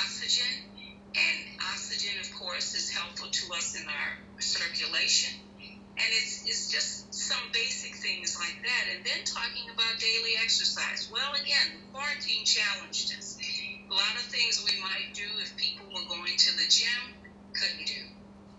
oxygen, 0.00 0.72
and 1.12 1.38
oxygen, 1.60 2.16
of 2.20 2.32
course, 2.32 2.74
is 2.74 2.88
helpful 2.88 3.28
to 3.28 3.44
us 3.52 3.76
in 3.76 3.84
our 3.84 4.10
circulation. 4.40 5.36
And 5.92 6.08
it's, 6.08 6.48
it's 6.48 6.72
just 6.72 7.12
some 7.12 7.52
basic 7.52 7.94
things 8.00 8.32
like 8.40 8.56
that. 8.64 8.84
And 8.96 9.04
then 9.04 9.20
talking 9.28 9.68
about 9.68 10.00
daily 10.00 10.40
exercise. 10.42 11.12
Well, 11.12 11.36
again, 11.36 11.84
quarantine 11.92 12.48
challenged 12.48 13.12
us. 13.12 13.36
A 13.36 13.92
lot 13.92 14.16
of 14.16 14.24
things 14.32 14.64
we 14.64 14.80
might 14.80 15.12
do 15.12 15.28
if 15.44 15.54
people 15.60 15.84
were 15.92 16.08
going 16.08 16.32
to 16.32 16.50
the 16.56 16.64
gym, 16.64 17.12
couldn't 17.52 17.86
do. 17.86 18.08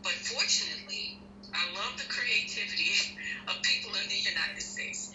But 0.03 0.13
fortunately, 0.13 1.17
I 1.53 1.69
love 1.77 1.97
the 1.97 2.09
creativity 2.09 2.91
of 3.47 3.61
people 3.61 3.91
in 4.01 4.09
the 4.09 4.17
United 4.17 4.61
States. 4.61 5.13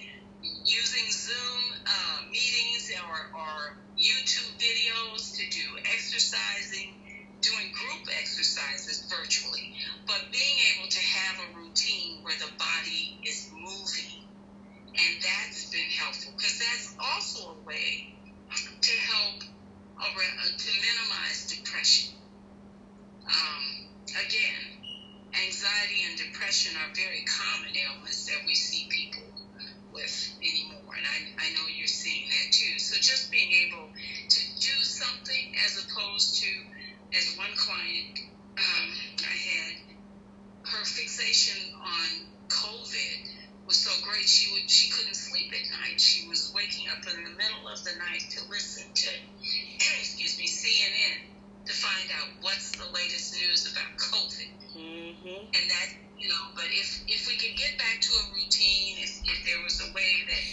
Using 0.64 1.10
Zoom 1.10 1.62
uh, 1.84 2.22
meetings 2.30 2.92
or, 3.02 3.18
or 3.34 3.76
YouTube 3.98 4.54
videos 4.54 5.34
to 5.34 5.42
do 5.50 5.66
exercising, 5.92 6.94
doing 7.42 7.74
group 7.74 8.06
exercises 8.20 9.10
virtually, 9.10 9.74
but 10.06 10.30
being 10.30 10.58
able 10.74 10.88
to 10.88 11.00
have 11.00 11.36
a 11.42 11.58
routine 11.58 12.22
where 12.22 12.36
the 12.38 12.50
body 12.54 13.18
is 13.26 13.50
moving. 13.52 14.22
And 14.94 15.22
that's 15.22 15.70
been 15.70 15.90
helpful 15.98 16.32
because 16.36 16.58
that's 16.58 16.94
also 16.98 17.58
a 17.58 17.66
way 17.66 18.14
to 18.80 18.92
help 19.10 19.42
to 20.58 20.70
minimize 20.80 21.46
depression. 21.46 22.14
Um, 23.26 23.88
again, 24.26 24.77
anxiety 25.34 26.00
and 26.08 26.18
depression 26.18 26.76
are 26.76 26.94
very 26.94 27.24
common 27.28 27.72
ailments 27.76 28.26
that 28.26 28.40
we 28.46 28.54
see 28.54 28.88
people 28.88 29.28
with 29.92 30.14
anymore. 30.40 30.94
And 30.96 31.06
I, 31.06 31.18
I 31.36 31.46
know 31.54 31.64
you're 31.68 31.86
seeing 31.86 32.28
that 32.28 32.52
too. 32.52 32.78
So 32.78 32.96
just 33.00 33.30
being 33.30 33.50
able 33.68 33.88
to 33.88 34.40
do 34.60 34.76
something 34.82 35.54
as 35.64 35.84
opposed 35.84 36.40
to, 36.42 36.50
as 37.16 37.34
one 37.36 37.52
client 37.56 38.18
um, 38.56 38.88
I 39.20 39.36
had, 39.36 39.74
her 40.68 40.84
fixation 40.84 41.74
on 41.80 42.08
COVID 42.48 43.38
was 43.66 43.76
so 43.76 43.92
great 44.04 44.24
she 44.24 44.52
would 44.52 44.68
she 44.68 44.90
couldn't 44.90 45.14
sleep 45.14 45.52
at 45.52 45.80
night. 45.80 46.00
She 46.00 46.26
was 46.26 46.52
waking 46.54 46.88
up 46.88 47.04
in 47.04 47.24
the 47.24 47.30
middle 47.30 47.68
of 47.68 47.84
the 47.84 47.92
night 48.00 48.24
to 48.30 48.40
listen 48.48 48.84
to 48.94 49.08
excuse 50.00 50.38
me 50.38 50.48
CNN 50.48 51.28
to 51.66 51.72
find 51.72 52.08
out 52.16 52.28
what's 52.40 52.72
the 52.72 52.88
latest 52.94 53.36
news 53.36 53.70
about 53.70 53.92
COVID. 53.98 54.48
Mm-hmm. 54.76 54.97
Mm-hmm. 55.08 55.40
And 55.56 55.64
that 55.72 55.88
you 56.20 56.28
know, 56.28 56.44
but 56.54 56.68
if 56.68 57.00
if 57.08 57.24
we 57.28 57.40
could 57.40 57.56
get 57.56 57.78
back 57.80 58.00
to 58.04 58.12
a 58.12 58.24
routine, 58.36 59.00
if 59.00 59.24
if 59.24 59.38
there 59.48 59.62
was 59.64 59.80
a 59.80 59.88
way 59.96 60.28
that 60.28 60.44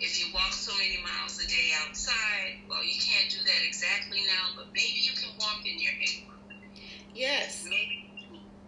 if 0.00 0.16
you 0.16 0.32
walk 0.32 0.52
so 0.56 0.72
many 0.80 0.96
miles 1.04 1.36
a 1.36 1.46
day 1.46 1.68
outside, 1.84 2.64
well, 2.68 2.82
you 2.82 2.96
can't 2.96 3.28
do 3.28 3.36
that 3.44 3.60
exactly 3.66 4.24
now, 4.24 4.56
but 4.56 4.72
maybe 4.72 5.04
you 5.04 5.12
can 5.12 5.28
walk 5.36 5.60
in 5.68 5.76
your 5.76 5.92
neighborhood. 5.92 6.64
Yes. 7.12 7.66
Maybe 7.68 8.08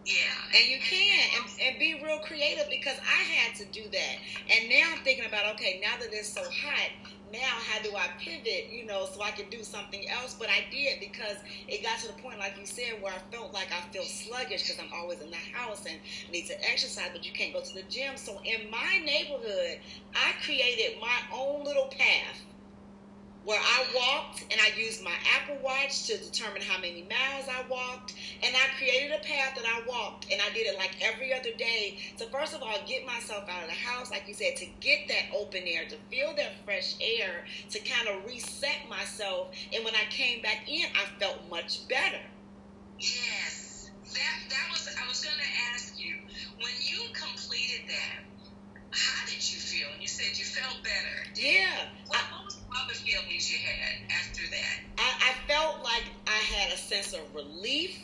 yeah. 0.04 0.58
And 0.58 0.68
you 0.68 0.78
can 0.82 1.18
and, 1.40 1.46
and 1.64 1.78
be 1.78 2.02
real 2.04 2.18
creative 2.18 2.68
because 2.68 2.98
I 3.00 3.22
had 3.22 3.54
to 3.56 3.64
do 3.66 3.88
that. 3.88 4.14
And 4.50 4.68
now 4.68 4.92
I'm 4.92 5.02
thinking 5.04 5.24
about 5.26 5.54
okay, 5.54 5.80
now 5.82 5.96
that 6.00 6.12
it's 6.12 6.28
so 6.28 6.42
hot, 6.42 6.90
now 7.32 7.56
how 7.70 7.82
do 7.82 7.96
I 7.96 8.08
pivot, 8.18 8.70
you 8.70 8.86
know, 8.86 9.08
so 9.12 9.22
I 9.22 9.30
can 9.30 9.48
do 9.50 9.62
something 9.62 10.08
else? 10.08 10.36
But 10.38 10.48
I 10.48 10.64
did 10.70 11.00
because 11.00 11.36
it 11.66 11.82
got 11.82 11.98
to 12.00 12.08
the 12.08 12.22
point, 12.22 12.38
like 12.38 12.54
you 12.60 12.66
said, 12.66 13.00
where 13.00 13.12
I 13.12 13.34
felt 13.34 13.52
like 13.52 13.68
I 13.72 13.80
feel 13.92 14.04
sluggish 14.04 14.68
because 14.68 14.78
I'm 14.78 14.92
always 14.92 15.20
in 15.20 15.30
the 15.30 15.36
house 15.36 15.84
and 15.86 15.98
need 16.30 16.46
to 16.46 16.70
exercise, 16.70 17.08
but 17.12 17.24
you 17.24 17.32
can't 17.32 17.52
go 17.52 17.62
to 17.62 17.74
the 17.74 17.82
gym. 17.88 18.16
So 18.16 18.40
in 18.44 18.70
my 18.70 19.00
neighborhood, 19.04 19.78
I 20.14 20.32
created 20.44 21.00
my 21.00 21.18
own 21.34 21.64
little 21.64 21.86
path 21.86 22.40
where 23.44 23.60
I 23.60 23.84
walked 23.94 24.42
and 24.50 24.60
I 24.60 24.78
used 24.78 25.02
my 25.02 25.14
Apple 25.34 25.58
Watch 25.62 26.06
to 26.06 26.16
determine 26.16 26.62
how 26.62 26.80
many 26.80 27.02
miles 27.02 27.48
I 27.48 27.68
walked. 27.68 28.14
And 28.42 28.54
I 28.54 28.78
created 28.78 29.10
a 29.12 29.22
path 29.22 29.56
that 29.56 29.64
I 29.66 29.82
walked 29.86 30.30
and 30.30 30.40
I 30.40 30.52
did 30.54 30.66
it 30.66 30.78
like 30.78 30.96
every 31.00 31.34
other 31.34 31.50
day. 31.58 31.98
So, 32.16 32.26
first 32.26 32.54
of 32.54 32.62
all, 32.62 32.74
get 32.86 33.04
myself 33.04 33.44
out 33.48 33.62
of 33.62 33.68
the 33.68 33.74
house, 33.74 34.10
like 34.10 34.24
you 34.28 34.34
said, 34.34 34.56
to 34.56 34.66
get 34.80 35.08
that 35.08 35.36
open 35.36 35.62
air, 35.66 35.84
to 35.88 35.96
feel 36.10 36.34
that 36.36 36.64
fresh 36.64 36.94
air, 37.00 37.44
to 37.70 37.78
kind 37.80 38.08
of 38.08 38.24
reset 38.26 38.88
myself. 38.88 39.48
And 39.74 39.84
when 39.84 39.94
I 39.94 40.04
came 40.10 40.42
back 40.42 40.68
in, 40.68 40.86
I 40.94 41.18
felt 41.18 41.38
much 41.50 41.88
better. 41.88 42.22
Yes. 42.98 43.90
That, 44.12 44.50
that 44.50 44.66
was, 44.70 44.88
I 45.02 45.08
was 45.08 45.24
going 45.24 45.36
to 45.36 45.74
ask 45.74 45.98
you, 45.98 46.14
when 46.58 46.74
you 46.80 47.00
completed 47.12 47.88
that, 47.88 48.22
how 48.90 49.24
did 49.26 49.40
you 49.40 49.58
feel? 49.58 49.88
And 49.92 50.02
you 50.02 50.08
said 50.08 50.38
you 50.38 50.44
felt 50.44 50.84
better. 50.84 51.30
Yeah. 51.34 51.88
What, 52.08 52.20
what 52.30 52.44
was 52.44 52.61
other 52.82 52.94
feelings 52.94 53.50
you 53.50 53.58
had 53.58 54.10
after 54.10 54.42
that? 54.50 54.80
I, 54.98 55.30
I 55.30 55.48
felt 55.48 55.82
like 55.82 56.04
I 56.26 56.30
had 56.30 56.72
a 56.72 56.76
sense 56.76 57.12
of 57.12 57.20
relief 57.34 57.98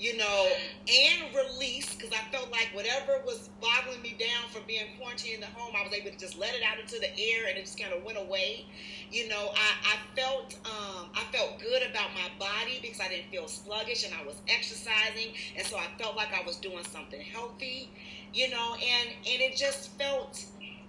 you 0.00 0.16
know, 0.16 0.48
and 0.88 1.34
release 1.36 1.94
because 1.94 2.10
I 2.10 2.24
felt 2.32 2.50
like 2.50 2.70
whatever 2.72 3.20
was 3.26 3.50
boggling 3.60 4.00
me 4.00 4.16
down 4.18 4.48
from 4.50 4.62
being 4.66 4.86
quarantined 4.98 5.34
in 5.34 5.40
the 5.40 5.46
home, 5.46 5.74
I 5.78 5.84
was 5.84 5.92
able 5.92 6.10
to 6.10 6.16
just 6.16 6.38
let 6.38 6.54
it 6.54 6.62
out 6.62 6.80
into 6.80 6.98
the 6.98 7.10
air 7.20 7.48
and 7.48 7.58
it 7.58 7.66
just 7.66 7.78
kind 7.78 7.92
of 7.92 8.02
went 8.02 8.16
away. 8.16 8.64
You 9.12 9.28
know, 9.28 9.50
I, 9.54 9.92
I 9.92 10.18
felt 10.18 10.56
um, 10.64 11.10
I 11.14 11.24
felt 11.30 11.60
good 11.60 11.82
about 11.82 12.08
my 12.14 12.28
body 12.38 12.78
because 12.80 12.98
I 13.00 13.08
didn't 13.08 13.30
feel 13.30 13.46
sluggish 13.46 14.06
and 14.06 14.14
I 14.14 14.24
was 14.26 14.36
exercising, 14.48 15.34
and 15.56 15.66
so 15.66 15.76
I 15.76 15.86
felt 15.98 16.16
like 16.16 16.32
I 16.32 16.46
was 16.46 16.56
doing 16.56 16.84
something 16.90 17.20
healthy. 17.20 17.90
You 18.32 18.48
know, 18.48 18.74
and 18.74 19.08
and 19.10 19.42
it 19.42 19.54
just 19.54 19.98
felt 19.98 20.42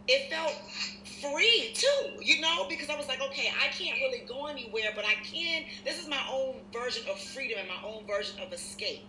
it 0.07 0.31
felt 0.31 0.55
free 1.21 1.71
too, 1.73 2.21
you 2.21 2.41
know, 2.41 2.65
because 2.67 2.89
I 2.89 2.97
was 2.97 3.07
like, 3.07 3.21
okay, 3.21 3.51
I 3.63 3.67
can't 3.67 3.99
really 3.99 4.23
go 4.27 4.47
anywhere, 4.47 4.91
but 4.95 5.05
I 5.05 5.15
can. 5.23 5.63
This 5.86 6.01
is 6.01 6.07
my 6.07 6.21
own 6.31 6.55
version 6.73 7.03
of 7.10 7.19
freedom 7.19 7.60
and 7.60 7.67
my 7.67 7.88
own 7.88 8.05
version 8.07 8.39
of 8.41 8.51
escape. 8.51 9.05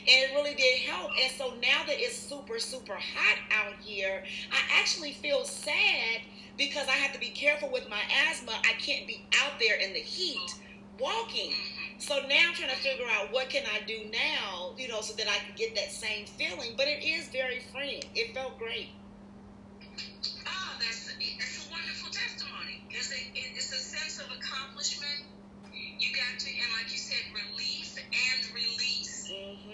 And 0.00 0.08
it 0.08 0.34
really 0.34 0.54
did 0.54 0.80
help. 0.80 1.10
And 1.22 1.30
so 1.32 1.54
now 1.60 1.84
that 1.86 1.96
it's 1.98 2.16
super, 2.16 2.58
super 2.58 2.94
hot 2.94 3.38
out 3.52 3.74
here, 3.80 4.24
I 4.50 4.80
actually 4.80 5.12
feel 5.12 5.44
sad 5.44 6.22
because 6.56 6.88
I 6.88 6.92
have 6.92 7.12
to 7.12 7.20
be 7.20 7.30
careful 7.30 7.70
with 7.70 7.88
my 7.88 8.00
asthma. 8.28 8.52
I 8.52 8.72
can't 8.78 9.06
be 9.06 9.24
out 9.42 9.58
there 9.60 9.76
in 9.80 9.92
the 9.92 10.00
heat 10.00 10.54
walking. 10.98 11.52
So 11.98 12.14
now 12.28 12.48
I'm 12.48 12.54
trying 12.54 12.70
to 12.70 12.76
figure 12.76 13.06
out 13.10 13.32
what 13.32 13.48
can 13.48 13.64
I 13.66 13.84
do 13.86 14.00
now, 14.12 14.72
you 14.76 14.88
know, 14.88 15.00
so 15.00 15.14
that 15.14 15.28
I 15.28 15.36
can 15.38 15.54
get 15.56 15.74
that 15.76 15.92
same 15.92 16.26
feeling. 16.26 16.74
But 16.76 16.88
it 16.88 17.04
is 17.04 17.28
very 17.28 17.60
freeing. 17.72 18.02
It 18.14 18.34
felt 18.34 18.58
great. 18.58 18.88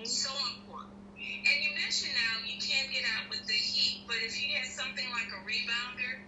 So 0.09 0.33
important. 0.57 0.97
And 1.21 1.57
you 1.63 1.71
mentioned 1.77 2.13
now 2.17 2.43
you 2.43 2.57
can't 2.59 2.91
get 2.91 3.05
out 3.17 3.31
with 3.31 3.45
the 3.47 3.57
heat, 3.57 4.03
but 4.09 4.17
if 4.25 4.35
you 4.41 4.51
had 4.57 4.67
something 4.67 5.07
like 5.13 5.31
a 5.31 5.41
rebounder, 5.45 6.25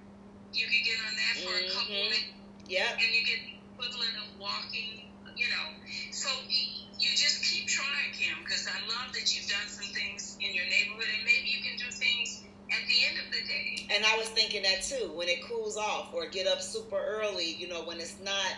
you 0.52 0.64
could 0.68 0.84
get 0.84 0.98
on 1.02 1.12
that 1.16 1.34
for 1.42 1.54
mm-hmm. 1.56 1.66
a 1.66 1.74
couple 1.74 1.94
mm-hmm. 1.96 2.12
minutes. 2.12 2.38
Yeah. 2.68 2.94
And 2.94 3.08
you 3.10 3.22
get 3.26 3.40
the 3.42 3.54
equivalent 3.58 4.14
of 4.22 4.28
walking, 4.38 5.10
you 5.34 5.48
know. 5.50 5.66
So 6.12 6.28
you 6.48 7.10
just 7.16 7.42
keep 7.42 7.66
trying, 7.66 8.14
Kim, 8.14 8.36
because 8.44 8.68
I 8.68 8.78
love 8.86 9.10
that 9.16 9.26
you've 9.34 9.48
done 9.50 9.66
some 9.66 9.90
things 9.90 10.38
in 10.38 10.54
your 10.54 10.68
neighborhood, 10.68 11.10
and 11.10 11.24
maybe 11.26 11.50
you 11.50 11.60
can 11.64 11.74
do 11.80 11.88
things 11.90 12.44
at 12.70 12.86
the 12.86 12.94
end 13.08 13.18
of 13.24 13.32
the 13.32 13.46
day. 13.46 13.86
And 13.94 14.04
I 14.04 14.16
was 14.16 14.28
thinking 14.28 14.62
that 14.62 14.82
too, 14.82 15.10
when 15.14 15.28
it 15.28 15.42
cools 15.42 15.76
off, 15.76 16.14
or 16.14 16.28
get 16.28 16.46
up 16.46 16.60
super 16.60 16.98
early, 16.98 17.54
you 17.54 17.68
know, 17.68 17.82
when 17.82 17.98
it's 17.98 18.16
not 18.24 18.52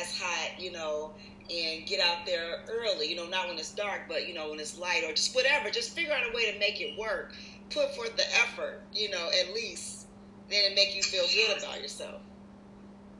as 0.00 0.18
hot, 0.18 0.60
you 0.60 0.72
know, 0.72 1.12
and 1.50 1.86
get 1.86 2.00
out 2.00 2.24
there 2.24 2.64
early, 2.70 3.08
you 3.08 3.16
know, 3.16 3.26
not 3.26 3.48
when 3.48 3.58
it's 3.58 3.72
dark, 3.72 4.02
but 4.08 4.26
you 4.26 4.34
know, 4.34 4.50
when 4.50 4.60
it's 4.60 4.78
light 4.78 5.02
or 5.06 5.12
just 5.12 5.34
whatever. 5.34 5.70
Just 5.70 5.94
figure 5.94 6.12
out 6.12 6.22
a 6.30 6.34
way 6.34 6.50
to 6.50 6.58
make 6.58 6.80
it 6.80 6.98
work. 6.98 7.34
Put 7.70 7.94
forth 7.94 8.16
the 8.16 8.26
effort, 8.36 8.82
you 8.92 9.10
know, 9.10 9.30
at 9.40 9.54
least. 9.54 10.06
Then 10.50 10.60
it 10.70 10.74
make 10.74 10.94
you 10.94 11.02
feel 11.02 11.24
good 11.26 11.58
about 11.62 11.80
yourself. 11.80 12.20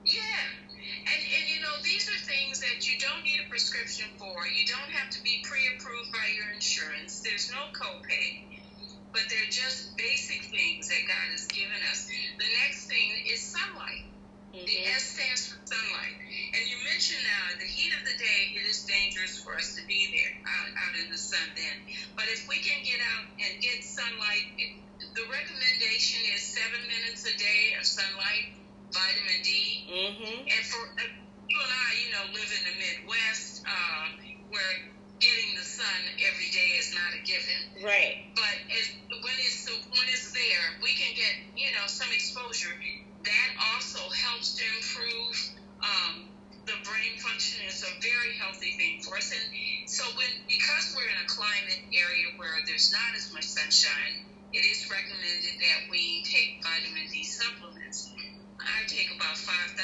Yeah. 0.04 0.20
And, 1.04 1.20
and 1.20 1.44
you 1.48 1.60
know, 1.62 1.82
these 1.82 2.08
are 2.08 2.24
things 2.24 2.60
that 2.60 2.90
you 2.90 2.98
don't 2.98 3.24
need 3.24 3.40
a 3.44 3.48
prescription 3.48 4.06
for. 4.18 4.46
You 4.46 4.66
don't 4.66 4.92
have 4.92 5.10
to 5.10 5.22
be 5.22 5.42
pre-approved 5.42 6.12
by 6.12 6.28
your 6.36 6.52
insurance. 6.54 7.20
There's 7.20 7.50
no 7.50 7.72
copay. 7.72 8.53
But 9.14 9.30
they're 9.30 9.54
just 9.54 9.94
basic 9.96 10.50
things 10.50 10.90
that 10.90 11.06
God 11.06 11.30
has 11.30 11.46
given 11.46 11.78
us. 11.94 12.10
The 12.34 12.50
next 12.66 12.90
thing 12.90 13.14
is 13.30 13.38
sunlight. 13.38 14.10
Mm-hmm. 14.50 14.66
The 14.66 14.78
S 14.90 15.14
stands 15.14 15.42
for 15.50 15.58
sunlight. 15.62 16.18
And 16.54 16.62
you 16.66 16.78
mentioned 16.86 17.22
now, 17.22 17.58
the 17.58 17.66
heat 17.66 17.94
of 17.94 18.02
the 18.06 18.14
day, 18.18 18.58
it 18.58 18.66
is 18.66 18.86
dangerous 18.86 19.38
for 19.38 19.54
us 19.54 19.74
to 19.78 19.82
be 19.86 20.10
there 20.14 20.34
out, 20.46 20.70
out 20.74 20.94
in 20.98 21.10
the 21.10 21.18
sun 21.18 21.42
then. 21.54 21.94
But 22.14 22.26
if 22.30 22.46
we 22.46 22.58
can 22.62 22.82
get 22.82 22.98
out 23.14 23.26
and 23.38 23.62
get 23.62 23.82
sunlight, 23.82 24.50
it, 24.58 24.78
the 25.14 25.26
recommendation 25.26 26.22
is 26.34 26.42
seven 26.42 26.82
minutes 26.86 27.26
a 27.26 27.34
day 27.34 27.74
of 27.78 27.86
sunlight, 27.86 28.54
vitamin 28.94 29.40
D. 29.42 29.50
Mm-hmm. 29.90 30.38
And 30.46 30.62
for 30.66 30.82
uh, 30.86 31.06
you 31.50 31.58
and 31.58 31.72
I, 31.74 31.88
you 32.02 32.10
know, 32.14 32.24
live 32.34 32.50
in 32.50 32.62
the 32.66 32.76
Midwest, 32.78 33.62
uh, 33.66 34.06
where 34.54 34.93
getting 35.20 35.54
the 35.54 35.66
sun 35.66 36.00
every 36.22 36.50
day 36.50 36.78
is 36.78 36.94
not 36.94 37.10
a 37.14 37.20
given. 37.22 37.84
Right. 37.84 38.26
But 38.34 38.54
as, 38.70 38.86
when 39.10 39.36
it's 39.38 39.66
when 39.68 40.06
it's 40.10 40.32
there, 40.32 40.64
we 40.82 40.94
can 40.94 41.14
get 41.14 41.34
you 41.54 41.70
know 41.74 41.86
some 41.86 42.10
exposure 42.12 42.74
that 43.24 43.48
also 43.72 44.02
helps 44.10 44.54
to 44.60 44.64
improve 44.76 45.34
um, 45.80 46.14
the 46.66 46.76
brain 46.84 47.16
function. 47.20 47.60
It's 47.66 47.84
a 47.84 47.92
very 48.00 48.36
healthy 48.40 48.76
thing 48.76 49.00
for 49.04 49.16
us. 49.16 49.32
And 49.32 49.44
so 49.88 50.04
when 50.16 50.30
because 50.48 50.92
we're 50.96 51.08
in 51.08 51.20
a 51.24 51.28
climate 51.28 51.82
area 51.92 52.36
where 52.36 52.60
there's 52.66 52.92
not 52.92 53.12
as 53.16 53.32
much 53.32 53.44
sunshine, 53.44 54.24
it 54.52 54.64
is 54.64 54.86
recommended 54.88 55.56
that 55.60 55.90
we 55.90 56.24
take 56.24 56.62
vitamin 56.62 57.08
D 57.12 57.24
supplements. 57.24 58.12
I 58.60 58.86
take 58.86 59.12
about 59.14 59.36
5,000 59.36 59.76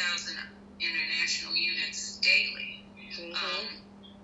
international 0.81 1.55
units 1.55 2.17
daily. 2.23 2.81
Mm-hmm. 2.97 3.35
Um, 3.35 3.67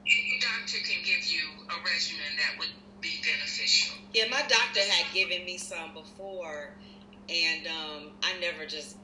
your 0.07 0.41
doctor 0.41 0.79
can 0.79 1.03
give 1.05 1.27
you 1.27 1.43
a 1.69 1.77
regimen 1.85 2.31
that 2.39 2.59
would 2.59 2.75
be 3.01 3.21
beneficial. 3.23 3.97
Yeah, 4.15 4.25
my 4.31 4.43
doctor 4.43 4.81
had 4.81 5.13
given 5.13 5.45
me 5.45 5.59
some 5.59 5.93
before, 5.93 6.71
and 7.29 7.67
um, 7.67 8.11
I 8.23 8.39
never 8.41 8.67
just 8.67 8.97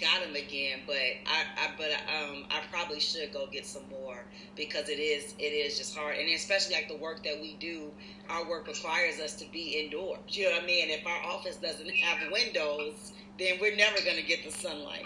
got 0.00 0.20
them 0.20 0.34
again. 0.34 0.80
But 0.86 0.96
I, 0.96 1.44
I 1.56 1.70
but 1.76 1.90
um, 1.90 2.46
I 2.50 2.62
probably 2.70 3.00
should 3.00 3.32
go 3.32 3.46
get 3.46 3.66
some 3.66 3.84
more 3.90 4.24
because 4.56 4.88
it 4.88 4.98
is 4.98 5.34
it 5.38 5.52
is 5.52 5.78
just 5.78 5.96
hard, 5.96 6.16
and 6.16 6.28
especially 6.34 6.74
like 6.74 6.88
the 6.88 6.96
work 6.96 7.22
that 7.24 7.40
we 7.40 7.54
do. 7.54 7.90
Our 8.28 8.48
work 8.48 8.66
requires 8.66 9.20
us 9.20 9.34
to 9.36 9.52
be 9.52 9.84
indoors. 9.84 10.18
You 10.28 10.46
know 10.46 10.56
what 10.56 10.64
I 10.64 10.66
mean? 10.66 10.90
If 10.90 11.06
our 11.06 11.22
office 11.22 11.56
doesn't 11.56 11.88
have 11.88 12.32
windows, 12.32 13.12
then 13.38 13.58
we're 13.60 13.76
never 13.76 14.02
going 14.02 14.16
to 14.16 14.22
get 14.22 14.44
the 14.44 14.50
sunlight. 14.50 15.04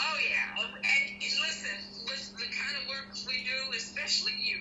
Oh 0.00 0.16
yeah, 0.16 0.64
and 0.64 1.04
listen, 1.20 1.76
with 2.08 2.24
the 2.40 2.48
kind 2.48 2.74
of 2.80 2.88
work 2.88 3.12
we 3.28 3.44
do, 3.44 3.58
especially 3.76 4.32
you, 4.40 4.56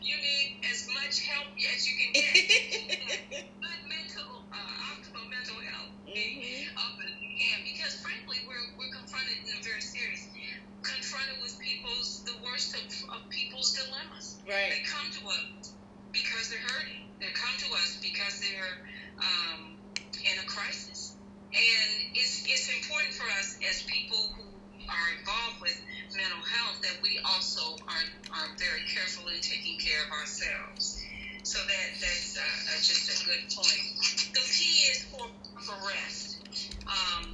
you 0.00 0.16
need 0.16 0.64
as 0.72 0.88
much 0.88 1.20
help 1.28 1.52
as 1.52 1.84
you 1.84 1.94
can 2.00 2.10
get. 2.16 3.44
Good 3.60 3.82
mental, 3.84 4.48
uh, 4.48 4.90
optimal 4.96 5.28
mental 5.28 5.60
health. 5.60 5.92
Mm-hmm. 6.08 6.80
Up 6.80 6.96
and 6.96 7.60
because 7.68 8.00
frankly, 8.00 8.40
we're 8.48 8.66
we're 8.80 8.92
confronted 8.96 9.36
in 9.44 9.52
a 9.52 9.62
very 9.62 9.84
serious, 9.84 10.24
confronted 10.80 11.36
with 11.44 11.60
people's 11.60 12.24
the 12.24 12.36
worst 12.40 12.72
of, 12.72 12.88
of 13.12 13.20
people's 13.28 13.76
dilemmas. 13.76 14.40
Right. 14.48 14.80
They 14.80 14.82
come 14.88 15.08
to 15.12 15.22
us 15.28 15.76
because 16.12 16.48
they're 16.48 16.66
hurting. 16.72 17.04
They 17.20 17.30
come 17.36 17.52
to 17.52 17.68
us 17.76 18.00
because 18.00 18.40
they're 18.40 18.74
um, 19.20 19.76
in 20.24 20.36
a 20.40 20.46
crisis, 20.48 21.20
and 21.52 21.90
it's 22.16 22.48
it's 22.48 22.68
important 22.72 23.12
for 23.12 23.28
us 23.38 23.60
as 23.60 23.84
people 23.84 24.18
who 24.36 24.49
are 24.90 25.08
involved 25.14 25.62
with 25.62 25.78
mental 26.14 26.42
health 26.42 26.82
that 26.82 26.98
we 27.02 27.18
also 27.22 27.78
are, 27.86 28.06
are 28.34 28.48
very 28.58 28.82
careful 28.90 29.30
in 29.30 29.38
taking 29.40 29.78
care 29.78 30.02
of 30.06 30.10
ourselves. 30.10 30.98
So 31.42 31.58
that 31.58 31.88
that's 31.96 32.36
uh, 32.36 32.42
uh, 32.42 32.80
just 32.84 33.08
a 33.08 33.16
good 33.24 33.42
point. 33.48 33.86
The 34.34 34.44
key 34.44 34.92
is 34.92 35.08
for, 35.08 35.24
for 35.64 35.76
rest. 35.88 36.36
Um, 36.84 37.32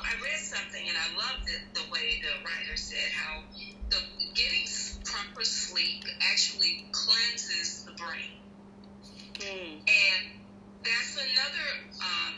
I 0.00 0.12
read 0.18 0.40
something 0.40 0.82
and 0.82 0.96
I 0.98 1.08
loved 1.14 1.46
it, 1.46 1.62
the 1.74 1.86
way 1.92 2.18
the 2.24 2.34
writer 2.42 2.76
said 2.76 3.12
how 3.12 3.44
the 3.90 4.00
getting 4.34 4.66
proper 5.04 5.44
sleep 5.44 6.04
actually 6.32 6.86
cleanses 6.90 7.84
the 7.84 7.92
brain. 7.92 8.40
Mm. 9.38 9.78
And 9.86 10.22
that's 10.82 11.14
another 11.14 11.68
um, 12.00 12.36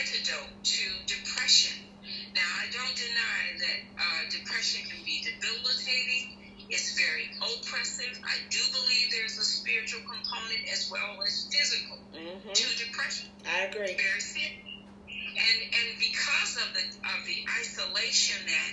antidote 0.00 0.64
to 0.64 0.84
depression 1.06 1.91
now, 2.34 2.48
I 2.60 2.66
don't 2.72 2.96
deny 2.96 3.40
that 3.60 3.78
uh, 4.00 4.22
depression 4.32 4.88
can 4.88 5.04
be 5.04 5.20
debilitating. 5.20 6.32
It's 6.72 6.96
very 6.96 7.28
oppressive. 7.36 8.16
I 8.24 8.40
do 8.48 8.60
believe 8.72 9.12
there's 9.12 9.36
a 9.36 9.44
spiritual 9.44 10.00
component 10.08 10.64
as 10.72 10.88
well 10.88 11.20
as 11.20 11.44
physical 11.52 12.00
mm-hmm. 12.16 12.52
to 12.52 12.66
depression. 12.80 13.28
I 13.44 13.68
agree. 13.68 13.92
Very 13.92 14.24
sick. 14.24 14.64
And 15.32 15.58
and 15.68 15.88
because 16.00 16.56
of 16.60 16.68
the 16.72 16.84
of 17.04 17.20
the 17.28 17.44
isolation 17.60 18.40
that 18.48 18.72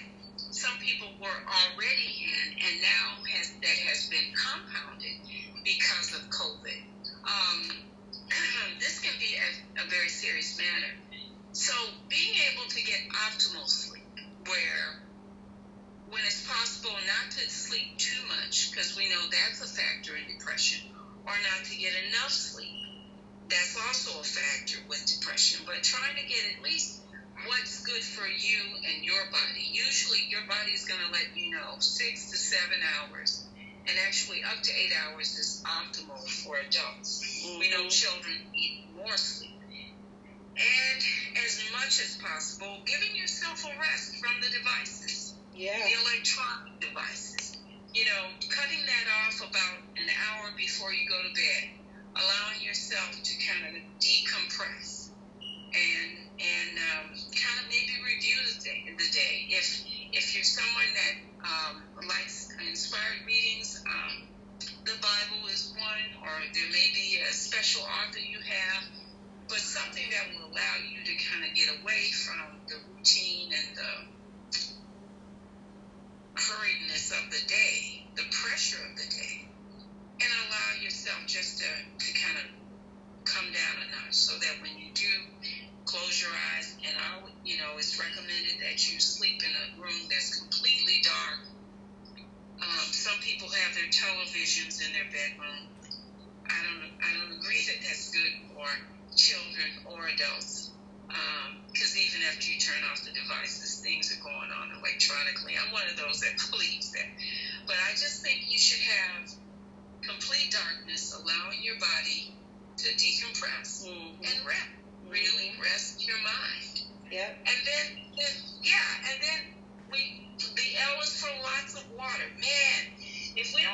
some 0.52 0.78
people 0.80 1.08
were 1.20 1.40
already 1.44 2.12
in, 2.24 2.48
and 2.64 2.76
now 2.80 3.08
has 3.36 3.52
that 3.60 3.80
has 3.92 4.08
been 4.08 4.32
compounded 4.32 5.20
because 5.64 6.16
of 6.16 6.24
COVID. 6.32 6.80
Um, 7.28 7.60
this 8.80 9.00
can 9.00 9.14
be 9.20 9.36
a, 9.36 9.84
a 9.84 9.90
very 9.90 10.10
serious 10.10 10.58
matter. 10.58 10.96
So 11.52 11.74
being 12.10 12.36
able 12.54 12.70
to 12.70 12.82
get 12.86 13.10
optimal 13.10 13.68
sleep, 13.68 14.06
where 14.46 15.02
when 16.10 16.22
it's 16.26 16.46
possible 16.48 16.94
not 16.94 17.32
to 17.32 17.50
sleep 17.50 17.98
too 17.98 18.22
much, 18.30 18.72
because 18.72 18.96
we 18.96 19.10
know 19.10 19.22
that's 19.30 19.62
a 19.62 19.68
factor 19.68 20.16
in 20.16 20.38
depression, 20.38 20.90
or 21.26 21.34
not 21.34 21.66
to 21.66 21.76
get 21.76 21.94
enough 22.10 22.30
sleep, 22.30 22.78
that's 23.50 23.78
also 23.88 24.20
a 24.20 24.24
factor 24.24 24.78
with 24.90 25.06
depression. 25.06 25.66
But 25.66 25.82
trying 25.82 26.16
to 26.22 26.26
get 26.30 26.58
at 26.58 26.64
least 26.64 27.02
what's 27.48 27.82
good 27.84 28.04
for 28.04 28.28
you 28.28 28.62
and 28.86 29.04
your 29.04 29.26
body. 29.32 29.66
Usually, 29.74 30.30
your 30.30 30.46
body 30.46 30.72
is 30.72 30.86
going 30.86 31.02
to 31.02 31.12
let 31.12 31.36
you 31.36 31.52
know 31.52 31.80
six 31.80 32.30
to 32.30 32.38
seven 32.38 32.78
hours, 32.94 33.44
and 33.88 33.98
actually 34.06 34.44
up 34.44 34.62
to 34.62 34.72
eight 34.72 34.94
hours 35.02 35.34
is 35.38 35.64
optimal 35.66 36.22
for 36.30 36.58
adults. 36.58 37.26
Mm-hmm. 37.26 37.60
We 37.60 37.70
know 37.72 37.90
mm-hmm. 37.90 37.90
children 37.90 38.38
need 38.54 38.86
more 38.96 39.18
sleep 39.18 39.59
and 40.60 41.02
as 41.46 41.64
much 41.72 42.00
as 42.04 42.20
possible, 42.20 42.84
giving 42.86 43.16
yourself 43.16 43.64
a 43.64 43.74
rest 43.80 44.20
from 44.20 44.36
the 44.44 44.52
devices, 44.52 45.34
yeah. 45.56 45.80
the 45.80 45.96
electronic 46.04 46.80
devices. 46.80 47.58
You 47.94 48.06
know, 48.06 48.30
cutting 48.50 48.86
that 48.86 49.08
off 49.26 49.40
about 49.40 49.82
an 49.98 50.08
hour 50.30 50.52
before 50.56 50.94
you 50.94 51.10
go 51.10 51.18
to 51.24 51.34
bed, 51.34 51.64
allowing 52.16 52.62
yourself 52.62 53.18
to 53.24 53.34
kind 53.48 53.76
of 53.76 53.82
decompress 54.00 54.99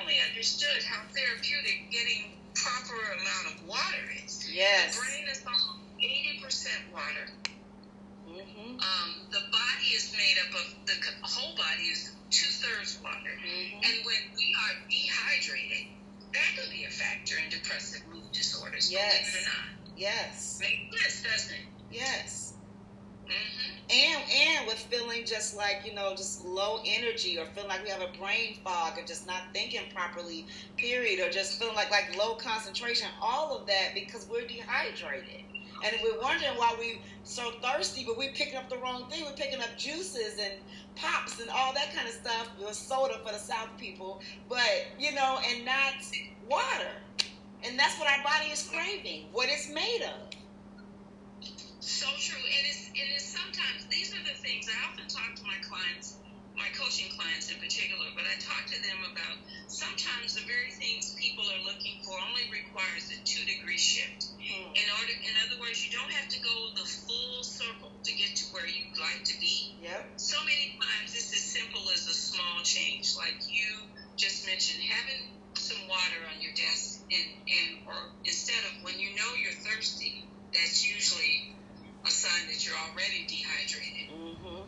only 0.06 0.22
understood 0.30 0.86
how 0.86 1.02
therapeutic 1.10 1.90
getting 1.90 2.38
proper 2.54 2.94
amount 2.94 3.58
of 3.58 3.68
water 3.68 4.06
is. 4.24 4.46
Yes. 4.46 4.94
The 4.94 5.02
brain 5.02 5.26
is 5.32 5.42
almost 5.42 5.82
80% 5.98 6.94
water. 6.94 7.26
Mm-hmm. 8.30 8.78
Um, 8.78 9.10
the 9.34 9.42
body 9.50 9.90
is 9.98 10.14
made 10.14 10.38
up 10.46 10.54
of, 10.62 10.68
the 10.86 10.94
whole 11.26 11.56
body 11.58 11.90
is 11.90 12.14
two 12.30 12.46
thirds 12.46 13.00
water. 13.04 13.34
Mm-hmm. 13.34 13.82
And 13.82 14.06
when 14.06 14.22
we 14.38 14.54
are 14.54 14.76
dehydrated, 14.90 15.90
that 16.34 16.50
could 16.54 16.70
be 16.70 16.86
a 16.86 16.94
factor 16.94 17.36
in 17.42 17.50
depressive 17.50 18.06
mood 18.14 18.30
disorders, 18.32 18.92
yes. 18.92 19.10
believe 19.10 19.34
it 19.34 19.42
or 19.42 19.50
not. 19.50 19.98
Yes. 19.98 20.60
Makes 20.62 21.02
sense, 21.02 21.24
doesn't 21.24 21.56
it? 21.56 21.66
Yes. 21.92 22.54
Mm-hmm. 23.26 23.76
And 23.90 24.24
and 24.32 24.68
with 24.68 24.78
feeling 24.78 25.26
just 25.26 25.56
like 25.56 25.82
you 25.86 25.94
know 25.94 26.12
just 26.16 26.46
low 26.46 26.80
energy 26.86 27.38
or 27.38 27.46
feeling 27.54 27.70
like 27.70 27.84
we 27.84 27.90
have 27.90 28.02
a 28.02 28.18
brain 28.18 28.58
fog 28.64 28.98
or 28.98 29.06
just 29.06 29.28
not 29.28 29.44
thinking 29.54 29.82
properly, 29.94 30.46
period, 30.78 31.26
or 31.26 31.32
just 31.32 31.60
feeling 31.60 31.76
like 31.76 31.92
like 31.92 32.16
low 32.18 32.36
concentration, 32.36 33.08
all 33.22 33.56
of 33.58 33.68
that 33.68 33.92
because 33.94 34.28
we're 34.30 34.48
dehydrated. 34.48 35.44
And 35.84 35.98
we're 36.02 36.20
wondering 36.22 36.54
why 36.56 36.74
we 36.80 37.02
so 37.24 37.52
thirsty, 37.62 38.06
but 38.08 38.18
we're 38.18 38.32
picking 38.32 38.56
up 38.56 38.70
the 38.70 38.78
wrong 38.78 39.10
thing. 39.10 39.24
We're 39.26 39.34
picking 39.34 39.60
up 39.60 39.78
juices 39.78 40.40
and 40.40 40.54
pops 40.96 41.40
and 41.40 41.50
all 41.50 41.74
that 41.74 41.94
kind 41.94 42.08
of 42.08 42.14
stuff. 42.14 42.50
Was 42.60 42.78
soda 42.78 43.20
for 43.26 43.34
the 43.34 43.40
South 43.40 43.70
people, 43.78 44.22
but 44.50 44.88
you 44.98 45.14
know, 45.14 45.40
and 45.48 45.66
not 45.66 45.94
water. 46.50 46.90
And 47.64 47.78
that's 47.78 48.00
what 48.00 48.08
our 48.08 48.24
body 48.24 48.52
is 48.52 48.70
craving, 48.72 49.26
what 49.32 49.50
it's 49.50 49.70
made 49.70 50.04
of. 50.04 50.35
So 51.86 52.10
true. 52.18 52.42
And 52.42 52.64
it's, 52.66 52.90
and 52.98 53.08
it's 53.14 53.30
sometimes, 53.30 53.86
these 53.94 54.10
are 54.10 54.24
the 54.26 54.34
things 54.42 54.66
I 54.66 54.74
often 54.90 55.06
talk 55.06 55.38
to 55.38 55.46
my 55.46 55.62
clients, 55.62 56.18
my 56.58 56.66
coaching 56.74 57.14
clients 57.14 57.54
in 57.54 57.62
particular, 57.62 58.10
but 58.18 58.26
I 58.26 58.34
talk 58.42 58.66
to 58.74 58.80
them 58.82 59.06
about 59.06 59.38
sometimes 59.70 60.34
the 60.34 60.42
very 60.50 60.74
things 60.82 61.14
people 61.14 61.46
are 61.46 61.62
looking 61.62 62.02
for 62.02 62.18
only 62.26 62.50
requires 62.50 63.06
a 63.14 63.22
two 63.22 63.46
degree 63.46 63.78
shift. 63.78 64.34
Mm. 64.42 64.74
In 64.74 64.88
order, 64.98 65.14
in 65.14 65.34
other 65.46 65.62
words, 65.62 65.78
you 65.86 65.94
don't 65.94 66.10
have 66.10 66.26
to 66.34 66.40
go 66.42 66.74
the 66.74 66.90
full 67.06 67.46
circle 67.46 67.94
to 68.02 68.12
get 68.18 68.34
to 68.34 68.46
where 68.50 68.66
you'd 68.66 68.98
like 68.98 69.22
to 69.30 69.38
be. 69.38 69.78
Yep. 69.86 70.18
So 70.18 70.42
many 70.42 70.82
times 70.82 71.14
it's 71.14 71.38
as 71.38 71.46
simple 71.54 71.86
as 71.94 72.10
a 72.10 72.18
small 72.18 72.66
change, 72.66 73.14
like 73.14 73.38
you 73.46 73.70
just 74.18 74.42
mentioned, 74.50 74.82
having 74.90 75.38
some 75.54 75.86
water 75.86 76.22
on 76.34 76.42
your 76.42 76.54
desk, 76.58 77.06
and 77.14 77.30
and 77.46 77.70
or 77.86 78.10
instead 78.26 78.64
of 78.74 78.82
when 78.82 78.98
you 78.98 79.14
know 79.14 79.30
you're 79.38 79.60
thirsty, 79.62 80.26
that's 80.50 80.82
usually 80.82 81.54
a 82.06 82.12
sign 82.12 82.48
that 82.48 82.62
you're 82.66 82.78
already 82.78 83.26
dehydrated 83.28 84.10
Mm-hmm. 84.14 84.62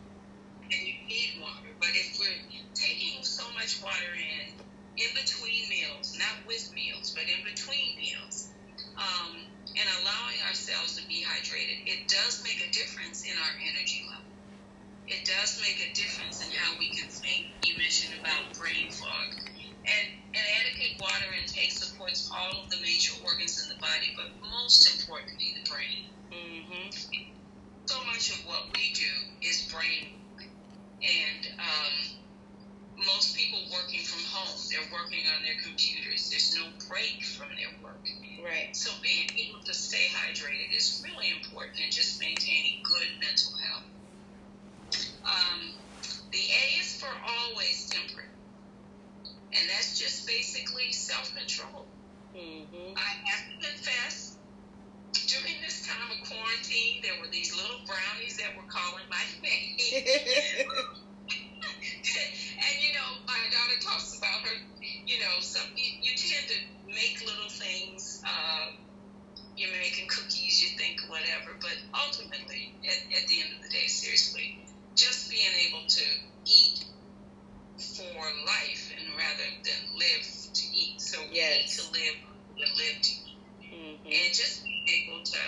and 0.70 0.80
you 0.82 0.94
need 1.06 1.38
water. 1.40 1.70
But 1.78 1.94
if 1.94 2.18
we're 2.18 2.42
taking 2.74 3.22
so 3.22 3.44
much 3.54 3.80
water 3.82 4.12
in 4.18 4.58
in 4.98 5.10
between 5.14 5.70
meals, 5.70 6.10
not 6.18 6.42
with 6.46 6.66
meals, 6.74 7.14
but 7.14 7.22
in 7.30 7.38
between 7.46 7.94
meals, 8.02 8.50
um, 8.98 9.30
and 9.78 9.86
allowing 10.02 10.38
ourselves 10.50 10.98
to 10.98 11.06
be 11.06 11.22
hydrated, 11.22 11.78
it 11.86 12.10
does 12.10 12.42
make 12.42 12.58
a 12.58 12.70
difference 12.74 13.22
in 13.22 13.38
our 13.38 13.54
energy 13.62 14.02
level. 14.10 14.34
It 15.06 15.22
does 15.24 15.54
make 15.62 15.78
a 15.78 15.94
difference 15.94 16.42
in 16.42 16.50
how 16.50 16.74
we 16.82 16.90
can 16.90 17.06
think. 17.08 17.46
You 17.62 17.78
mentioned 17.78 18.18
about 18.18 18.50
brain 18.58 18.90
fog. 18.90 19.30
And 19.86 20.06
an 20.34 20.46
adequate 20.60 20.98
water 21.00 21.30
intake 21.38 21.70
supports 21.72 22.28
all 22.34 22.60
of 22.60 22.68
the 22.68 22.82
major 22.82 23.14
organs 23.24 23.62
in 23.62 23.70
the 23.70 23.80
body, 23.80 24.10
but 24.18 24.34
most 24.50 24.84
importantly, 24.98 25.54
the 25.56 25.64
brain 25.70 26.10
Mm-hmm. 26.32 26.88
so 27.88 27.96
much 28.04 28.28
of 28.36 28.44
what 28.46 28.68
we 28.76 28.92
do 28.92 29.12
is 29.48 29.64
brain 29.72 30.12
and 31.00 31.40
um, 31.56 31.94
most 33.06 33.32
people 33.36 33.60
working 33.72 34.00
from 34.04 34.20
home 34.28 34.56
they're 34.68 34.92
working 34.92 35.24
on 35.32 35.40
their 35.42 35.56
computers 35.64 36.28
there's 36.28 36.52
no 36.58 36.68
break 36.90 37.16
from 37.24 37.48
their 37.56 37.72
work 37.82 38.04
Right. 38.44 38.68
so 38.76 38.90
being 39.02 39.26
able 39.40 39.60
to 39.64 39.74
stay 39.74 40.04
hydrated 40.12 40.68
is 40.76 41.00
really 41.04 41.30
important 41.32 41.80
in 41.80 41.90
just 41.90 42.20
maintaining 42.20 42.76
good 42.84 43.10
mental 43.24 43.52
health 43.64 43.88
um, 45.24 45.60
the 46.32 46.44
a 46.44 46.64
is 46.80 46.92
for 47.00 47.08
always 47.08 47.88
temperate 47.88 48.32
and 49.56 49.64
that's 49.70 49.98
just 49.98 50.26
basically 50.28 50.92
self-control 50.92 51.88
Mm-hmm. 52.36 52.92
I 52.94 53.10
have 53.24 53.42
to 53.48 53.56
confess, 53.66 54.36
during 55.26 55.56
this 55.64 55.82
time 55.88 56.12
of 56.12 56.20
there 57.02 57.16
were 57.20 57.30
these 57.30 57.54
little 57.54 57.80
brownies 57.86 58.36
that 58.38 58.56
were 58.56 58.68
calling 58.68 59.04
my 59.10 59.24
name. 59.42 60.04
and 61.28 62.74
you 62.82 62.92
know, 62.94 63.08
my 63.26 63.40
daughter 63.50 63.78
talks 63.80 64.16
about 64.18 64.42
her. 64.46 64.56
You 64.80 65.20
know, 65.20 65.40
some 65.40 65.66
you, 65.76 65.90
you 66.02 66.12
tend 66.16 66.46
to 66.48 66.58
make 66.86 67.20
little 67.26 67.50
things. 67.50 68.22
Uh, 68.24 68.72
you're 69.56 69.72
making 69.72 70.06
cookies, 70.06 70.62
you 70.62 70.78
think 70.78 71.00
whatever, 71.10 71.58
but 71.60 71.74
ultimately, 72.06 72.78
at, 72.86 73.22
at 73.22 73.26
the 73.26 73.40
end 73.42 73.50
of 73.58 73.62
the 73.62 73.68
day, 73.74 73.86
seriously, 73.90 74.58
just 74.94 75.28
being 75.30 75.50
able 75.66 75.82
to 75.88 76.04
eat 76.46 76.84
for 77.78 78.22
life 78.46 78.92
and 78.98 79.06
rather 79.18 79.48
than 79.66 79.80
live 79.98 80.26
to 80.54 80.64
eat. 80.74 81.00
So 81.00 81.18
we 81.30 81.36
Yes. 81.36 81.58
need 81.58 81.82
to 81.82 81.90
live 81.92 82.16
and 82.58 82.70
live 82.78 83.02
to 83.02 83.12
eat 83.12 83.38
mm-hmm. 83.74 84.06
and 84.06 84.34
just 84.34 84.64
being 84.64 84.86
able 84.88 85.22
to 85.24 85.38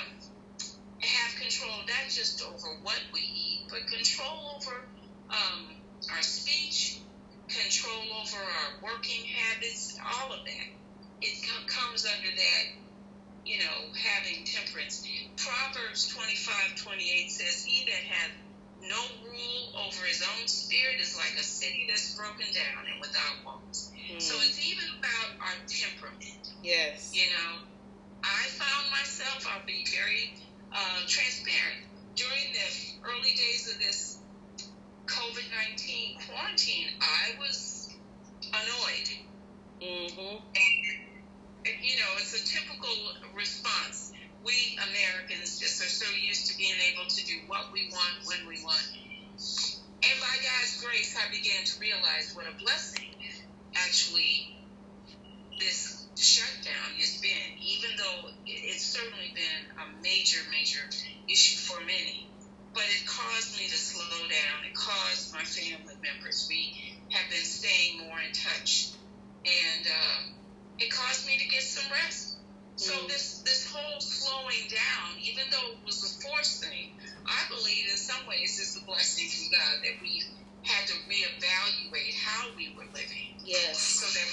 have 1.02 1.32
control 1.40 1.76
not 1.86 2.06
just 2.10 2.42
over 2.44 2.68
what 2.82 3.00
we 3.12 3.20
eat, 3.20 3.66
but 3.70 3.86
control 3.88 4.56
over 4.56 4.76
um, 5.30 5.60
our 6.12 6.22
speech, 6.22 7.00
control 7.48 8.04
over 8.22 8.38
our 8.40 8.70
working 8.82 9.24
habits, 9.24 9.96
all 10.04 10.32
of 10.32 10.44
that. 10.44 10.68
It 11.22 11.34
co- 11.46 11.66
comes 11.66 12.04
under 12.04 12.30
that, 12.36 12.64
you 13.44 13.58
know, 13.58 13.76
having 13.96 14.44
temperance. 14.44 15.04
Proverbs 15.36 16.08
25 16.14 16.76
28 16.76 17.30
says, 17.30 17.64
He 17.64 17.84
that 17.86 18.04
hath 18.04 18.32
no 18.80 19.00
rule 19.24 19.64
over 19.86 20.04
his 20.06 20.22
own 20.22 20.46
spirit 20.48 21.00
is 21.00 21.16
like 21.16 21.36
a 21.38 21.44
city 21.44 21.86
that's 21.88 22.14
broken 22.16 22.46
down 22.52 22.84
and 22.92 23.00
without 23.00 23.44
walls. 23.44 23.90
So 24.18 24.34
Mm. 24.34 24.46
it's 24.48 24.60
even 24.66 24.84
about 24.98 25.30
our 25.40 25.56
temperament. 25.68 26.48
Yes. 26.62 27.12
You 27.14 27.28
know, 27.30 27.60
I 28.24 28.44
found 28.56 28.90
myself, 28.90 29.46
I'll 29.48 29.64
be 29.66 29.84
very 29.90 30.32
uh, 30.72 31.00
transparent, 31.06 31.86
during 32.14 32.52
the 32.52 33.08
early 33.08 33.32
days 33.34 33.72
of 33.72 33.78
this 33.78 34.18
COVID 35.06 35.44
19 35.70 36.18
quarantine, 36.28 36.88
I 37.00 37.38
was 37.38 37.88
annoyed. 38.48 39.08
Mm-hmm. 39.82 40.36
And, 40.36 41.76
you 41.82 41.96
know, 41.96 42.10
it's 42.18 42.34
a 42.34 42.44
typical 42.44 42.94
response. 43.34 44.12
We 44.44 44.78
Americans 44.78 45.58
just 45.58 45.82
are 45.82 45.88
so 45.88 46.06
used 46.16 46.50
to 46.50 46.56
being 46.56 46.76
able 46.92 47.08
to 47.08 47.26
do 47.26 47.34
what 47.46 47.72
we 47.72 47.90
want 47.92 48.26
when 48.26 48.48
we 48.48 48.62
want. 48.64 48.86
And 50.02 50.16
by 50.20 50.34
God's 50.40 50.82
grace, 50.82 51.16
I 51.16 51.30
began 51.30 51.64
to 51.64 51.80
realize 51.80 52.32
what 52.34 52.46
a 52.46 52.56
blessing 52.62 53.10
actually 53.74 54.56
this 55.58 55.99
shutdown 56.16 56.90
has 56.98 57.18
been, 57.22 57.50
even 57.62 57.90
though 57.96 58.30
it's 58.46 58.86
certainly 58.86 59.32
been 59.34 59.62
a 59.78 59.86
major, 60.02 60.40
major 60.50 60.84
issue 61.28 61.58
for 61.58 61.80
many. 61.86 62.30
But 62.74 62.86
it 62.88 63.06
caused 63.06 63.58
me 63.58 63.66
to 63.68 63.78
slow 63.78 64.22
down. 64.30 64.56
It 64.66 64.74
caused 64.74 65.32
my 65.34 65.42
family 65.42 65.96
members. 66.02 66.46
We 66.48 66.72
have 67.12 67.28
been 67.30 67.44
staying 67.44 67.98
more 67.98 68.18
in 68.20 68.32
touch, 68.32 68.94
and 69.44 69.84
um, 69.86 70.22
it 70.78 70.90
caused 70.90 71.26
me 71.26 71.38
to 71.38 71.46
get 71.48 71.62
some 71.62 71.90
rest. 71.90 72.38
So 72.76 72.94
Mm. 72.94 73.08
this 73.08 73.42
this 73.44 73.66
whole 73.66 74.00
slowing 74.00 74.68
down, 74.70 75.18
even 75.20 75.44
though 75.50 75.72
it 75.76 75.84
was 75.84 76.00
a 76.04 76.10
forced 76.28 76.62
thing, 76.62 76.96
I 77.26 77.42
believe 77.50 77.84
in 77.90 77.98
some 77.98 78.24
ways 78.26 78.58
it's 78.58 78.76
a 78.76 78.84
blessing 78.86 79.28
from 79.28 79.50
God 79.50 79.76
that 79.84 79.96
we 80.00 80.22
had 80.64 80.86
to 80.88 80.94
reevaluate 81.08 82.14
how 82.24 82.48
we 82.56 82.72
were 82.76 82.86
living 82.94 83.36
Yes. 83.44 83.78
so 83.78 84.06
that 84.06 84.28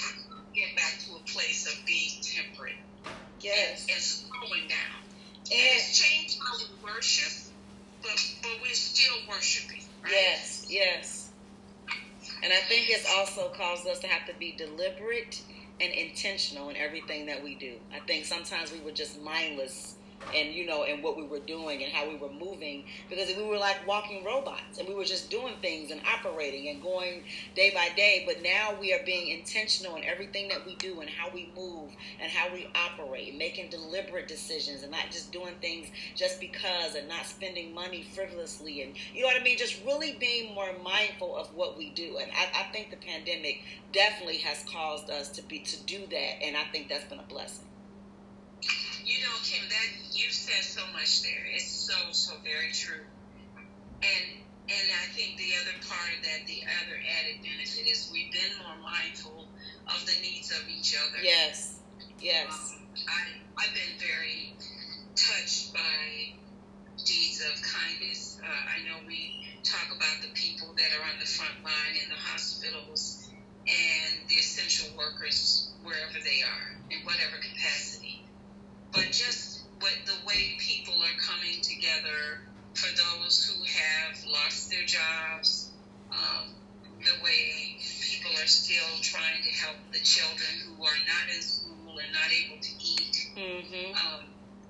get 0.54 0.76
back 0.76 0.98
to 1.06 1.16
a 1.16 1.20
place 1.30 1.66
of 1.66 1.84
being 1.86 2.20
temperate 2.22 2.74
Yes. 3.40 3.82
and, 3.82 3.90
and 3.92 4.02
slowing 4.02 4.68
down. 4.68 4.98
And 5.50 5.52
And 5.52 5.76
it's 5.76 5.98
changed 5.98 6.38
how 6.44 6.58
we 6.58 6.64
worship, 6.92 7.52
but 8.02 8.34
but 8.42 8.52
we're 8.62 8.74
still 8.74 9.14
worshiping. 9.28 9.82
Right? 10.02 10.12
yes, 10.12 10.66
yes. 10.68 11.30
And 12.42 12.52
I 12.52 12.60
think 12.68 12.88
it's 12.88 13.08
also 13.16 13.48
caused 13.56 13.86
us 13.86 13.98
to 14.00 14.06
have 14.06 14.26
to 14.28 14.34
be 14.38 14.52
deliberate 14.52 15.40
and 15.80 15.92
intentional 15.92 16.68
in 16.68 16.76
everything 16.76 17.26
that 17.26 17.42
we 17.42 17.54
do. 17.54 17.74
I 17.92 18.00
think 18.00 18.24
sometimes 18.26 18.72
we 18.72 18.80
were 18.80 18.92
just 18.92 19.20
mindless 19.22 19.94
and 20.34 20.54
you 20.54 20.66
know 20.66 20.84
and 20.84 21.02
what 21.02 21.16
we 21.16 21.24
were 21.24 21.40
doing 21.40 21.82
and 21.82 21.92
how 21.92 22.08
we 22.08 22.16
were 22.16 22.30
moving. 22.30 22.84
Because 23.08 23.34
we 23.36 23.44
were 23.44 23.58
like 23.58 23.86
walking 23.86 24.24
robots 24.24 24.78
and 24.78 24.88
we 24.88 24.94
were 24.94 25.04
just 25.04 25.30
doing 25.30 25.54
things 25.62 25.90
and 25.90 26.00
operating 26.06 26.68
and 26.68 26.82
going 26.82 27.24
day 27.54 27.70
by 27.74 27.88
day. 27.96 28.24
But 28.26 28.42
now 28.42 28.74
we 28.80 28.92
are 28.92 29.04
being 29.04 29.28
intentional 29.36 29.96
in 29.96 30.04
everything 30.04 30.48
that 30.48 30.64
we 30.66 30.76
do 30.76 31.00
and 31.00 31.08
how 31.08 31.30
we 31.32 31.50
move 31.56 31.90
and 32.20 32.30
how 32.30 32.52
we 32.52 32.68
operate 32.74 33.36
making 33.36 33.70
deliberate 33.70 34.28
decisions 34.28 34.82
and 34.82 34.92
not 34.92 35.06
just 35.10 35.32
doing 35.32 35.54
things 35.60 35.88
just 36.14 36.40
because 36.40 36.94
and 36.94 37.08
not 37.08 37.26
spending 37.26 37.74
money 37.74 38.06
frivolously. 38.14 38.82
And 38.82 38.94
you 39.14 39.22
know 39.22 39.28
what 39.28 39.40
I 39.40 39.44
mean? 39.44 39.58
Just 39.58 39.84
really 39.84 40.16
being 40.18 40.54
more 40.54 40.72
mindful 40.82 41.36
of 41.36 41.54
what 41.54 41.78
we 41.78 41.90
do. 41.90 42.18
And 42.20 42.30
I, 42.32 42.60
I 42.60 42.72
think 42.72 42.90
the 42.90 42.96
pandemic 42.96 43.62
definitely 43.92 44.38
has 44.38 44.64
caused 44.70 45.10
us 45.10 45.28
to 45.30 45.42
be 45.42 45.60
to 45.60 45.82
do 45.84 46.00
that. 46.10 46.42
And 46.42 46.56
I 46.56 46.64
think 46.64 46.88
that's 46.88 47.04
been 47.04 47.18
a 47.18 47.22
blessing 47.22 47.64
You 49.08 49.24
know, 49.24 49.36
Kim, 49.40 49.64
that 49.64 49.88
you've 50.12 50.36
said 50.36 50.60
so 50.68 50.84
much 50.92 51.22
there. 51.22 51.44
It's 51.56 51.72
so 51.88 51.96
so 52.12 52.36
very 52.44 52.70
true. 52.76 53.08
And 54.04 54.26
and 54.68 54.86
I 55.00 55.06
think 55.16 55.38
the 55.40 55.52
other 55.64 55.76
part 55.88 56.12
of 56.12 56.20
that, 56.28 56.44
the 56.44 56.60
other 56.84 56.96
added 57.00 57.40
benefit 57.40 57.88
is 57.88 58.10
we've 58.12 58.30
been 58.30 58.52
more 58.60 58.76
mindful 58.84 59.48
of 59.88 60.04
the 60.04 60.12
needs 60.20 60.52
of 60.52 60.68
each 60.68 60.92
other. 60.94 61.24
yes 61.24 61.80
yes 62.20 62.52
Um, 62.52 62.84
I 63.08 63.20
I've 63.64 63.74
been 63.74 63.96
very 63.96 64.52
touched 65.16 65.72
by 65.72 66.36
deeds 67.04 67.40
of 67.48 67.56
kindness. 67.64 68.38
Uh, 68.44 68.62
I 68.76 68.84
know 68.84 69.00
we 69.06 69.40
talk 69.64 69.88
about 69.96 70.20
the 70.20 70.32
people 70.34 70.68
that 70.76 70.90
are 71.00 71.04
on 71.08 71.18
the 71.18 71.26
front 71.26 71.56
line 71.64 71.94
in 71.96 72.08
the 72.12 72.20
hospitals 72.20 73.28
and 73.66 74.28
the 74.28 74.36
essential 74.36 74.88
workers 74.96 75.72
wherever 75.82 76.18
they 76.24 76.40
are 76.44 76.68
in 76.90 77.04
whatever 77.04 77.36
capacity. 77.40 78.07
But 78.92 79.06
just 79.12 79.64
what 79.80 79.94
the 80.06 80.16
way 80.26 80.56
people 80.58 80.94
are 80.94 81.18
coming 81.20 81.60
together 81.62 82.40
for 82.74 82.88
those 82.96 83.44
who 83.46 83.62
have 83.64 84.24
lost 84.26 84.70
their 84.70 84.84
jobs, 84.84 85.70
um, 86.10 86.54
the 87.04 87.22
way 87.22 87.78
people 87.78 88.32
are 88.42 88.46
still 88.46 88.98
trying 89.02 89.42
to 89.42 89.50
help 89.50 89.76
the 89.92 90.00
children 90.00 90.50
who 90.66 90.82
are 90.82 91.00
not 91.06 91.34
in 91.34 91.42
school 91.42 91.98
and 91.98 92.12
not 92.12 92.30
able 92.32 92.60
to 92.60 92.72
eat. 92.80 93.16
mm-hmm 93.36 93.94
Um, 93.94 94.24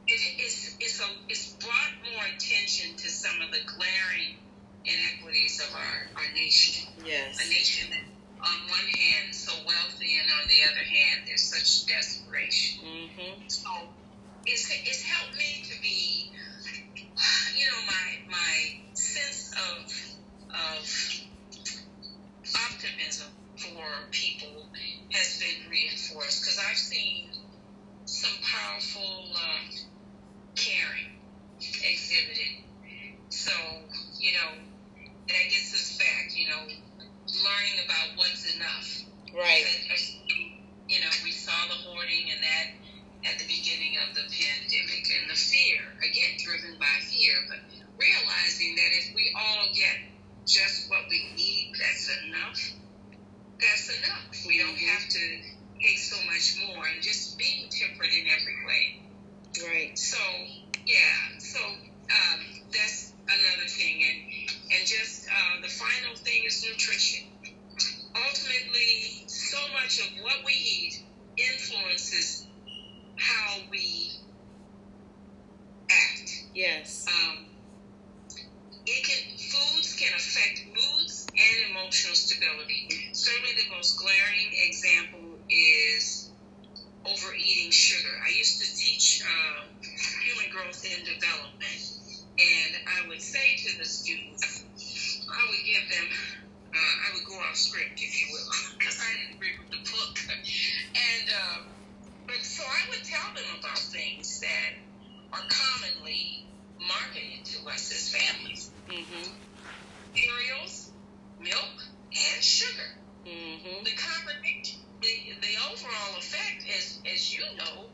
it, 0.06 0.20
it's, 0.40 0.76
it's, 0.80 1.00
a, 1.00 1.08
it's 1.28 1.52
brought 1.60 1.92
more 2.12 2.24
attention 2.34 2.96
to 2.96 3.08
some 3.08 3.40
of 3.42 3.50
the 3.52 3.60
glaring 3.66 4.36
inequities 4.84 5.60
of 5.60 5.74
our, 5.74 6.08
our 6.16 6.32
nation. 6.34 6.88
yes 7.04 7.36
A 7.44 7.48
nation 7.48 7.90
that, 7.90 8.04
on 8.40 8.58
one 8.70 8.88
hand, 8.88 9.34
so 9.34 9.52
wealthy, 9.66 10.16
and 10.16 10.28
on 10.40 10.48
the 10.48 10.60
other 10.70 10.84
hand, 10.84 11.26
there's 11.26 11.42
such 11.42 11.86
desperation. 11.86 12.84
mm-hmm 12.84 13.48
So 13.48 13.68
it's, 14.48 14.70
it's 14.70 15.02
helped 15.02 15.36
me 15.36 15.62
to 15.64 15.80
be, 15.82 16.32
you 17.56 17.66
know, 17.66 17.80
my 17.86 18.30
my 18.30 18.80
sense 18.94 19.52
of 19.52 19.92
of 20.50 20.80
optimism 22.54 23.28
for 23.56 24.08
people 24.10 24.68
has 25.12 25.38
been 25.38 25.70
reinforced 25.70 26.42
because 26.42 26.58
I've 26.58 26.76
seen 26.76 27.28
some 28.04 28.32
powerful 28.42 29.24
uh, 29.36 29.70
caring 30.56 31.20
exhibited. 31.58 32.64
So, 33.28 33.52
you 34.18 34.32
know, 34.32 34.50
that 35.28 35.44
gets 35.50 35.74
us 35.74 35.98
back, 35.98 36.32
you 36.34 36.48
know, 36.48 36.62
learning 36.64 37.84
about 37.84 38.16
what's 38.16 38.54
enough. 38.54 39.02
Right. 39.34 39.64
You 40.88 41.00
know, 41.00 41.10
we 41.22 41.32
saw 41.32 41.52
the 41.68 41.74
hoarding 41.74 42.30
and 42.32 42.42
that 42.42 42.87
at 43.24 43.38
the 43.38 43.46
beginning 43.46 43.98
of 44.06 44.14
the 44.14 44.22
pandemic 44.30 45.04
and 45.10 45.30
the 45.30 45.34
fear, 45.34 45.82
again, 45.98 46.38
driven 46.38 46.78
by 46.78 46.96
fear, 47.02 47.34
but 47.48 47.58
realizing 47.98 48.76
that 48.76 48.90
if 48.94 49.14
we 49.14 49.34
all 49.34 49.66
get 49.74 49.98
just 50.46 50.88
what 50.88 51.02
we 51.10 51.26
need, 51.34 51.72
that's 51.78 52.10
enough. 52.24 52.60
That's 53.58 53.90
enough. 53.90 54.46
We 54.46 54.58
don't 54.58 54.70
mm-hmm. 54.70 54.86
have 54.86 55.08
to 55.08 55.24
take 55.82 55.98
so 55.98 56.16
much 56.26 56.62
more 56.66 56.86
and 56.86 57.02
just 57.02 57.38
being 57.38 57.68
temperate 57.70 58.12
in 58.12 58.26
every 58.30 58.58
way. 58.66 59.00
Right. 59.66 59.98
So, 59.98 60.18
yeah. 60.86 61.38
So, 61.38 61.58
um, 61.58 62.40
that's 62.70 63.12
another 63.26 63.66
thing. 63.66 64.02
And, 64.06 64.78
and 64.78 64.86
just 64.86 65.26
uh, 65.26 65.60
the 65.60 65.68
final 65.68 66.14
thing 66.16 66.44
is 66.46 66.64
nutrition. 66.64 67.26
Ultimately, 68.14 69.24
so 69.26 69.58
much 69.74 69.98
of 70.00 70.22
what 70.22 70.44
we 70.44 70.52
eat 70.52 71.02
influences 71.36 72.46
how 73.18 73.58
we 73.70 74.12
act. 75.90 76.44
Yes. 76.54 77.06
Um, 77.08 77.46
it 78.86 79.04
can 79.04 79.36
foods 79.36 79.96
can 79.96 80.14
affect 80.14 80.64
moods 80.68 81.26
and 81.32 81.70
emotional 81.70 82.14
stability. 82.14 83.10
Certainly, 83.12 83.54
the 83.56 83.76
most 83.76 83.98
glaring 83.98 84.50
example 84.68 85.38
is 85.50 86.30
overeating 87.04 87.70
sugar. 87.70 88.14
I 88.24 88.30
used 88.36 88.60
to 88.60 88.76
teach 88.76 89.22
uh, 89.22 89.64
human 90.24 90.50
growth 90.50 90.84
and 90.84 91.04
development, 91.04 91.80
and 92.38 92.72
I 92.86 93.08
would 93.08 93.20
say 93.20 93.56
to 93.56 93.78
the 93.78 93.84
students, 93.84 94.64
I 95.28 95.50
would 95.50 95.64
give 95.66 95.84
them, 95.90 96.08
uh, 96.74 96.76
I 96.76 97.14
would 97.14 97.26
go 97.26 97.34
off 97.34 97.56
script, 97.56 98.00
if 98.00 98.20
you 98.20 98.26
will, 98.32 98.78
because 98.78 98.98
I 99.00 99.10
didn't 99.20 99.40
read 99.40 99.56
the 99.70 99.90
book, 99.90 100.18
and 100.28 101.28
uh, 101.28 101.58
but 102.28 102.44
so 102.44 102.62
I 102.62 102.90
would 102.90 103.04
tell 103.04 103.34
them 103.34 103.58
about 103.58 103.78
things 103.78 104.40
that 104.40 104.76
are 105.32 105.48
commonly 105.48 106.44
marketed 106.78 107.44
to 107.56 107.68
us 107.68 107.90
as 107.90 108.12
families. 108.12 108.70
Mm-hmm. 108.86 109.32
Cereals, 110.14 110.90
milk, 111.40 111.76
and 112.12 112.44
sugar. 112.44 112.90
Mm-hmm. 113.24 113.82
The 113.82 113.92
combination, 113.96 114.80
the, 115.00 115.08
the 115.40 115.54
overall 115.72 116.18
effect, 116.18 116.64
as, 116.76 116.98
as 117.10 117.34
you 117.34 117.44
know, 117.56 117.88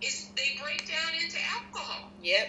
is 0.00 0.30
they 0.34 0.56
break 0.62 0.88
down 0.88 1.12
into 1.22 1.36
alcohol. 1.52 2.10
Yep. 2.22 2.48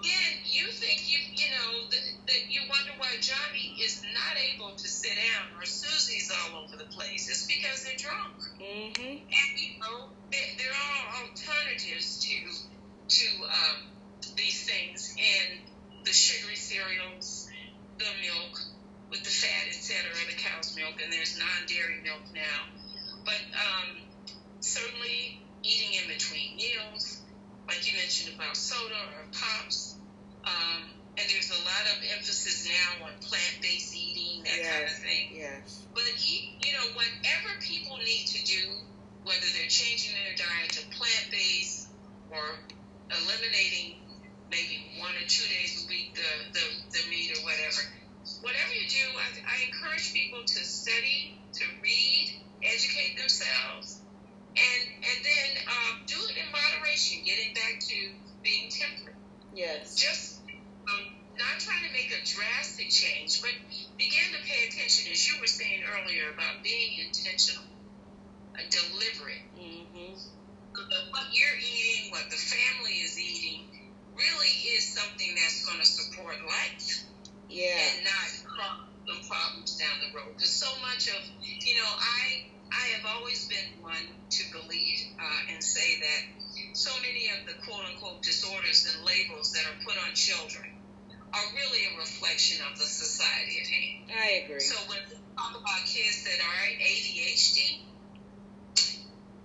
Again, 0.00 0.32
you 0.44 0.66
think 0.68 1.10
you, 1.10 1.18
you 1.34 1.48
know, 1.50 1.88
that, 1.90 2.04
that 2.26 2.50
you 2.50 2.60
wonder 2.68 2.92
why 2.98 3.08
Johnny 3.20 3.76
is 3.80 4.02
not 4.02 4.36
able 4.54 4.76
to 4.76 4.88
sit 4.88 5.16
down 5.16 5.58
or 5.58 5.64
Susie's 5.64 6.30
all 6.30 6.64
over 6.64 6.76
the 6.76 6.88
place. 6.92 7.28
It's 7.28 7.46
because 7.66 7.84
they're 7.84 7.98
drunk. 7.98 8.36
Mm-hmm. 8.60 9.02
And, 9.02 9.52
you 9.56 9.80
know, 9.80 10.08
there, 10.30 10.50
there 10.58 10.70
are 10.70 11.26
alternatives 11.26 12.20
to, 12.20 12.36
to 13.08 13.26
um, 13.44 13.90
these 14.36 14.64
things. 14.64 15.16
And 15.18 15.60
the 16.04 16.12
sugary 16.12 16.56
cereals, 16.56 17.50
the 17.98 18.04
milk 18.22 18.60
with 19.10 19.22
the 19.22 19.30
fat, 19.30 19.68
etc., 19.68 20.10
the 20.28 20.36
cow's 20.36 20.76
milk, 20.76 21.00
and 21.02 21.12
there's 21.12 21.38
non-dairy 21.38 22.02
milk 22.02 22.22
now. 22.34 22.70
But 23.24 23.42
um, 23.54 23.96
certainly 24.60 25.42
eating 25.62 26.00
in 26.02 26.08
between 26.08 26.56
meals, 26.56 27.22
like 27.66 27.90
you 27.90 27.98
mentioned 27.98 28.34
about 28.34 28.56
soda 28.56 28.94
or 28.94 29.26
pops. 29.32 29.96
Um, 30.44 30.95
and 31.16 31.24
there's 31.32 31.50
a 31.50 31.60
lot 31.64 31.84
of 31.92 31.96
emphasis 32.12 32.68
now 32.68 33.06
on 33.08 33.12
plant-based 33.24 33.96
eating, 33.96 34.44
that 34.44 34.60
yes. 34.60 34.68
kind 34.68 34.84
of 34.84 34.96
thing. 35.00 35.24
Yes. 35.32 35.86
But 35.94 36.04
you 36.20 36.72
know, 36.72 36.86
whatever 36.92 37.56
people 37.60 37.96
need 38.04 38.26
to 38.36 38.40
do, 38.44 38.62
whether 39.24 39.48
they're 39.56 39.72
changing 39.72 40.12
their 40.12 40.36
diet 40.36 40.70
to 40.76 40.82
plant-based 40.92 41.88
or 42.30 42.60
eliminating 43.10 43.96
maybe 44.50 45.00
one 45.00 45.14
or 45.16 45.26
two 45.26 45.46
days 45.48 45.84
a 45.84 45.88
week 45.88 46.14
the, 46.14 46.30
the, 46.52 46.64
the 46.92 47.02
meat 47.10 47.32
or 47.36 47.42
whatever. 47.42 47.82
Whatever 48.42 48.74
you 48.74 48.88
do, 48.88 49.04
I, 49.16 49.28
I 49.46 49.56
encourage 49.70 50.12
people 50.12 50.42
to 50.42 50.60
study, 50.64 51.38
to 51.54 51.64
read, 51.82 52.34
educate 52.62 53.16
themselves, 53.16 54.00
and 54.56 54.82
and 54.98 55.18
then 55.24 55.50
um, 55.68 56.02
do 56.06 56.16
it 56.28 56.36
in 56.36 56.50
moderation, 56.50 57.22
getting 57.24 57.54
back 57.54 57.78
to 57.80 57.96
being 58.42 58.68
temperate. 58.70 59.14
Yes. 59.54 59.94
Just 59.94 60.35
um, 60.88 61.04
not 61.38 61.60
trying 61.60 61.84
to 61.84 61.92
make 61.92 62.10
a 62.14 62.22
drastic 62.24 62.88
change, 62.90 63.42
but 63.42 63.52
begin 63.98 64.26
to 64.32 64.40
pay 64.46 64.66
attention, 64.68 65.12
as 65.12 65.20
you 65.28 65.38
were 65.40 65.46
saying 65.50 65.82
earlier, 65.84 66.32
about 66.32 66.62
being 66.62 67.04
intentional, 67.06 67.64
uh, 68.56 68.62
deliberate. 68.70 69.44
Mm-hmm. 69.58 70.14
What 71.10 71.26
you're 71.32 71.58
eating, 71.58 72.12
what 72.12 72.28
the 72.30 72.36
family 72.36 73.00
is 73.00 73.18
eating, 73.18 73.64
really 74.14 74.52
is 74.76 74.84
something 74.92 75.34
that's 75.34 75.64
going 75.64 75.80
to 75.80 75.86
support 75.88 76.36
life 76.46 77.04
Yeah. 77.48 77.76
and 77.76 78.04
not 78.04 78.28
cause 78.44 78.86
problem 79.06 79.26
problems 79.28 79.76
down 79.78 79.96
the 80.02 80.10
road. 80.16 80.34
Because 80.36 80.52
so 80.52 80.68
much 80.82 81.08
of, 81.08 81.20
you 81.40 81.74
know, 81.76 81.88
I 81.88 82.46
I 82.72 82.84
have 82.98 83.06
always 83.16 83.46
been 83.48 83.80
one 83.80 84.06
to 84.30 84.42
believe 84.52 85.00
uh, 85.18 85.52
and 85.54 85.62
say 85.62 86.00
that 86.00 86.20
so 86.74 86.90
many 87.00 87.30
of 87.38 87.46
the 87.46 87.54
quote 87.64 87.84
unquote 87.86 88.22
disorders 88.22 88.84
and 88.92 89.04
labels 89.06 89.52
that 89.52 89.64
are 89.64 89.78
put 89.86 89.96
on 89.96 90.14
children 90.14 90.75
are 91.36 91.46
really 91.54 91.84
a 91.92 91.98
reflection 91.98 92.64
of 92.70 92.78
the 92.78 92.84
society 92.84 93.60
at 93.60 93.66
hand. 93.68 94.10
I 94.16 94.28
agree. 94.44 94.60
So 94.60 94.76
when 94.88 94.98
we 95.08 95.16
talk 95.36 95.52
about 95.52 95.80
kids 95.84 96.24
that 96.24 96.40
are 96.40 96.62
ADHD, 96.80 97.80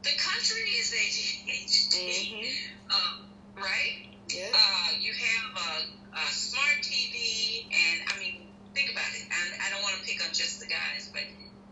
the 0.03 0.15
country 0.17 0.65
is 0.79 0.89
ADHD, 0.95 1.95
Mm-hmm. 2.01 2.91
um, 2.95 3.27
right? 3.57 4.07
Yeah. 4.29 4.47
Uh, 4.53 4.87
you 4.99 5.11
have 5.13 5.47
a, 5.59 5.71
a 6.17 6.25
smart 6.31 6.79
TV, 6.81 7.67
and 7.67 7.97
I 8.09 8.19
mean, 8.19 8.47
think 8.73 8.91
about 8.91 9.11
it. 9.13 9.27
I, 9.29 9.67
I 9.67 9.69
don't 9.69 9.83
want 9.83 9.95
to 9.99 10.03
pick 10.07 10.23
on 10.25 10.33
just 10.33 10.59
the 10.59 10.67
guys, 10.67 11.09
but 11.13 11.23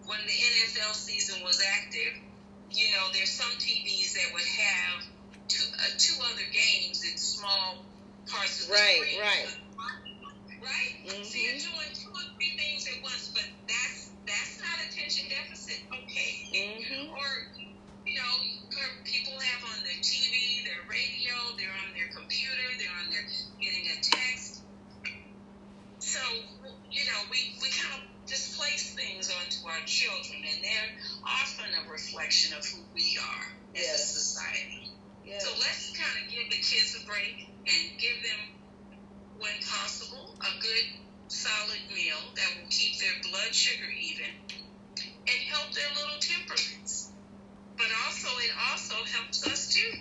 when 0.06 0.20
the 0.28 0.34
NFL 0.36 0.94
season 0.94 1.42
was 1.44 1.62
active, 1.80 2.14
you 2.72 2.86
know, 2.92 3.08
there's 3.14 3.32
some 3.32 3.50
TVs 3.58 4.14
that 4.14 4.34
would 4.34 4.46
have 4.46 5.04
two, 5.48 5.64
uh, 5.74 5.82
two 5.98 6.16
other 6.22 6.46
games 6.54 7.04
in 7.10 7.18
small 7.18 7.86
parts 8.30 8.62
of 8.62 8.68
the 8.68 8.74
Right, 8.74 9.00
screen. 9.02 9.20
right. 9.22 9.46
Right? 9.48 9.58
So 10.60 11.38
you're 11.40 11.56
Mhm. 11.56 11.64
doing 11.64 11.92
two 11.96 12.12
or 12.12 12.26
three 12.36 12.54
things 12.58 12.88
at 12.88 13.02
once, 13.02 13.32
but 13.34 13.48
that's 13.68 14.12
that's 14.28 14.60
not 14.60 14.78
attention 14.88 15.30
deficit. 15.30 15.80
Okay. 15.92 16.32
Mm-hmm. 16.54 17.10
Or, 17.10 17.30
you 18.06 18.16
know, 18.16 18.32
people 19.06 19.40
have 19.40 19.64
on 19.72 19.84
their 19.84 20.00
TV, 20.04 20.64
their 20.66 20.84
radio, 20.90 21.34
they're 21.58 21.78
on 21.88 21.94
their 21.96 22.10
computer, 22.14 22.68
they're 22.78 22.98
on 23.00 23.10
their 23.10 23.26
getting 23.62 23.88
a 23.88 23.98
text. 24.04 24.66
So, 26.00 26.20
you 26.92 27.06
know, 27.06 27.20
we, 27.32 27.40
we 27.62 27.70
kind 27.72 27.96
of 27.96 28.04
displace 28.28 28.96
things 28.96 29.30
onto 29.32 29.68
our 29.68 29.82
children, 29.86 30.44
and 30.44 30.64
they're 30.64 30.92
often 31.28 31.68
a 31.74 31.90
reflection 31.90 32.56
of 32.58 32.66
who 32.66 32.84
we 32.94 33.18
are 33.22 33.46
as 33.76 33.86
a 33.88 33.98
society. 33.98 34.84
Yeah. 35.24 35.40
So 35.40 35.52
let's 35.60 35.92
kind 35.98 36.16
of 36.24 36.32
give 36.32 36.50
the 36.50 36.62
kids 36.62 36.96
a 37.02 37.06
break 37.06 37.36
and 37.68 38.00
give 38.00 38.18
them, 38.24 38.42
when 39.40 39.56
possible, 39.62 40.19
a 40.42 40.52
good 40.62 40.88
solid 41.28 41.84
meal 41.94 42.22
that 42.36 42.50
will 42.58 42.70
keep 42.70 43.00
their 43.00 43.16
blood 43.30 43.54
sugar 43.54 43.90
even 43.92 44.32
and 44.98 45.40
help 45.52 45.72
their 45.74 45.90
little 45.96 46.20
temperaments. 46.20 47.12
But 47.78 47.88
also, 48.06 48.28
it 48.44 48.52
also 48.72 48.96
helps 49.08 49.48
us 49.48 49.74
too. 49.74 49.92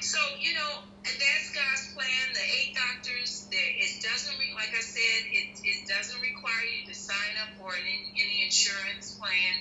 So 0.00 0.18
you 0.40 0.54
know, 0.54 0.86
and 1.04 1.14
that's 1.18 1.48
God's 1.52 1.94
plan. 1.94 2.24
The 2.34 2.46
eight 2.58 2.74
doctors. 2.74 3.48
It 3.50 4.02
doesn't, 4.02 4.36
re- 4.38 4.54
like 4.54 4.74
I 4.74 4.82
said, 4.82 5.20
it 5.30 5.60
it 5.62 5.88
doesn't 5.88 6.20
require 6.22 6.64
you 6.78 6.86
to 6.88 6.94
sign 6.94 7.34
up 7.42 7.54
for 7.58 7.74
an, 7.74 7.86
any 8.14 8.44
insurance 8.44 9.18
plan. 9.18 9.54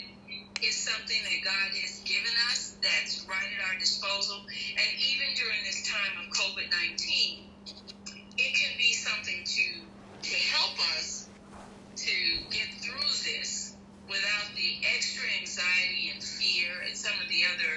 It's 0.62 0.80
something 0.80 1.22
that 1.28 1.40
God 1.44 1.70
has 1.76 2.02
given 2.08 2.34
us 2.52 2.76
that's 2.82 3.26
right 3.28 3.52
at 3.58 3.62
our 3.68 3.78
disposal. 3.80 4.42
And 4.48 4.90
even 4.98 5.34
during 5.36 5.62
this 5.66 5.84
time 5.90 6.14
of 6.24 6.26
COVID 6.34 6.68
nineteen, 6.72 7.52
it 8.38 8.52
can 8.56 8.74
be 8.78 8.94
something 8.94 9.42
to 9.46 9.83
to 10.24 10.36
help 10.56 10.76
us 10.96 11.28
to 11.96 12.16
get 12.50 12.68
through 12.80 13.12
this 13.28 13.76
without 14.08 14.48
the 14.56 14.72
extra 14.96 15.24
anxiety 15.40 16.12
and 16.16 16.24
fear 16.24 16.72
and 16.88 16.96
some 16.96 17.14
of 17.20 17.28
the 17.28 17.44
other 17.52 17.74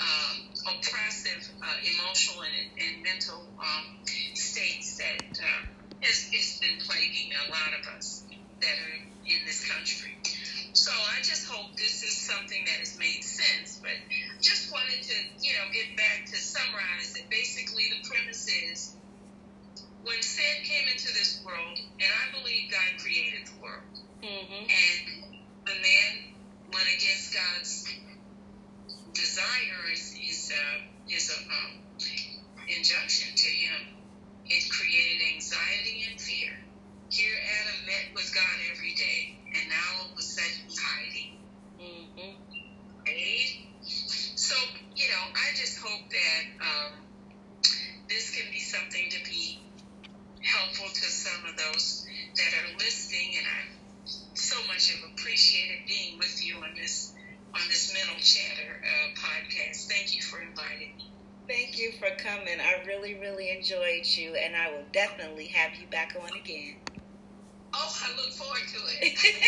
um, 0.00 0.36
oppressive 0.72 1.42
uh, 1.60 1.76
emotional 1.84 2.44
and, 2.48 2.68
and 2.80 2.94
mental 3.04 3.44
um, 3.60 3.84
states 4.32 4.96
that 4.96 5.36
uh, 5.36 5.62
is, 6.08 6.32
is 6.32 6.58
been 6.64 6.80
plaguing 6.88 7.28
a 7.44 7.46
lot 7.52 7.72
of 7.76 7.82
us 7.96 8.24
that 8.60 8.72
are 8.72 8.96
in 9.28 9.40
this 9.44 9.60
country. 9.68 10.16
So 10.72 10.90
I 10.90 11.20
just 11.20 11.44
hope 11.44 11.76
this 11.76 12.02
is 12.02 12.16
something 12.16 12.64
that 12.64 12.78
has 12.80 12.96
made 12.96 13.20
sense. 13.20 13.78
But 13.84 13.94
just 14.40 14.72
wanted 14.72 15.04
to, 15.04 15.16
you 15.44 15.52
know, 15.60 15.68
get 15.70 15.92
back 15.96 16.24
to 16.32 16.36
summarize 16.40 17.12
that 17.14 17.28
basically 17.28 17.92
the 17.92 18.00
premise 18.08 18.48
is 18.48 18.96
when 20.04 20.20
sin 20.22 20.64
came 20.64 20.88
into 20.88 21.08
this 21.14 21.40
world, 21.46 21.78
and 21.78 22.10
I 22.10 22.38
believe 22.38 22.70
God 22.70 22.98
created 22.98 23.46
the 23.46 23.62
world, 23.62 23.94
mm-hmm. 24.22 24.64
and 24.66 25.24
the 25.66 25.76
man 25.78 26.34
went 26.72 26.88
against 26.88 27.34
God's 27.34 27.88
desire, 29.14 29.92
is 29.92 30.12
his, 30.12 30.52
uh, 30.52 30.80
his 31.06 31.30
uh, 31.30 31.54
um, 31.54 31.82
injunction 32.68 33.34
to 33.36 33.48
him, 33.48 33.80
it 34.46 34.70
created 34.70 35.34
anxiety 35.34 36.06
and 36.10 36.20
fear. 36.20 36.50
Here 37.10 37.36
Adam 37.60 37.86
met 37.86 38.14
with 38.14 38.34
God 38.34 38.56
every 38.72 38.94
day, 38.94 39.38
and 39.54 39.68
now 39.68 40.00
all 40.00 40.12
of 40.12 40.18
a 40.18 40.22
sudden 40.22 40.66
he's 40.66 40.78
hiding. 40.78 41.38
Mm-hmm. 41.78 42.30
Right? 43.06 43.72
So, 43.84 44.56
you 44.96 45.08
know, 45.08 45.24
I 45.34 45.54
just 45.54 45.78
hope 45.78 46.08
that 46.10 46.44
um, 46.60 46.92
this 48.08 48.34
can 48.34 48.50
be 48.50 48.60
something 48.60 49.10
to 49.10 49.30
be 49.30 49.61
helpful 50.42 50.88
to 50.88 51.06
some 51.10 51.44
of 51.48 51.56
those 51.56 52.06
that 52.36 52.52
are 52.60 52.78
listening, 52.78 53.34
and 53.38 53.46
I 53.46 53.60
so 54.34 54.56
much 54.66 54.92
have 54.92 55.10
appreciated 55.12 55.86
being 55.86 56.18
with 56.18 56.44
you 56.44 56.56
on 56.56 56.74
this 56.76 57.14
on 57.54 57.60
this 57.68 57.92
mental 57.92 58.16
chatter 58.16 58.82
uh, 58.82 59.08
podcast. 59.18 59.86
Thank 59.88 60.14
you 60.14 60.22
for 60.22 60.40
inviting 60.40 60.96
me. 60.96 61.12
Thank 61.48 61.78
you 61.78 61.92
for 61.98 62.08
coming. 62.16 62.60
I 62.60 62.82
really, 62.86 63.14
really 63.14 63.50
enjoyed 63.50 64.06
you, 64.06 64.34
and 64.34 64.56
I 64.56 64.70
will 64.70 64.84
definitely 64.92 65.46
have 65.48 65.74
you 65.78 65.86
back 65.88 66.16
on 66.20 66.30
again. 66.38 66.76
Oh, 67.74 67.96
I 68.04 68.16
look 68.16 68.32
forward 68.32 68.62
to 68.68 68.78
it. 69.00 69.18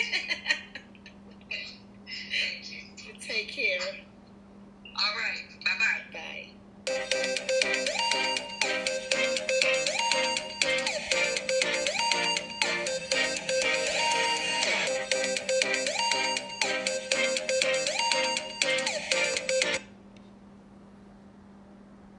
Thank 2.35 2.73
you. 2.73 2.79
Take 3.21 3.49
care. 3.49 3.81
All 4.97 5.15
right. 5.17 5.45
Bye-bye. 5.65 6.51
Bye. 9.11 9.21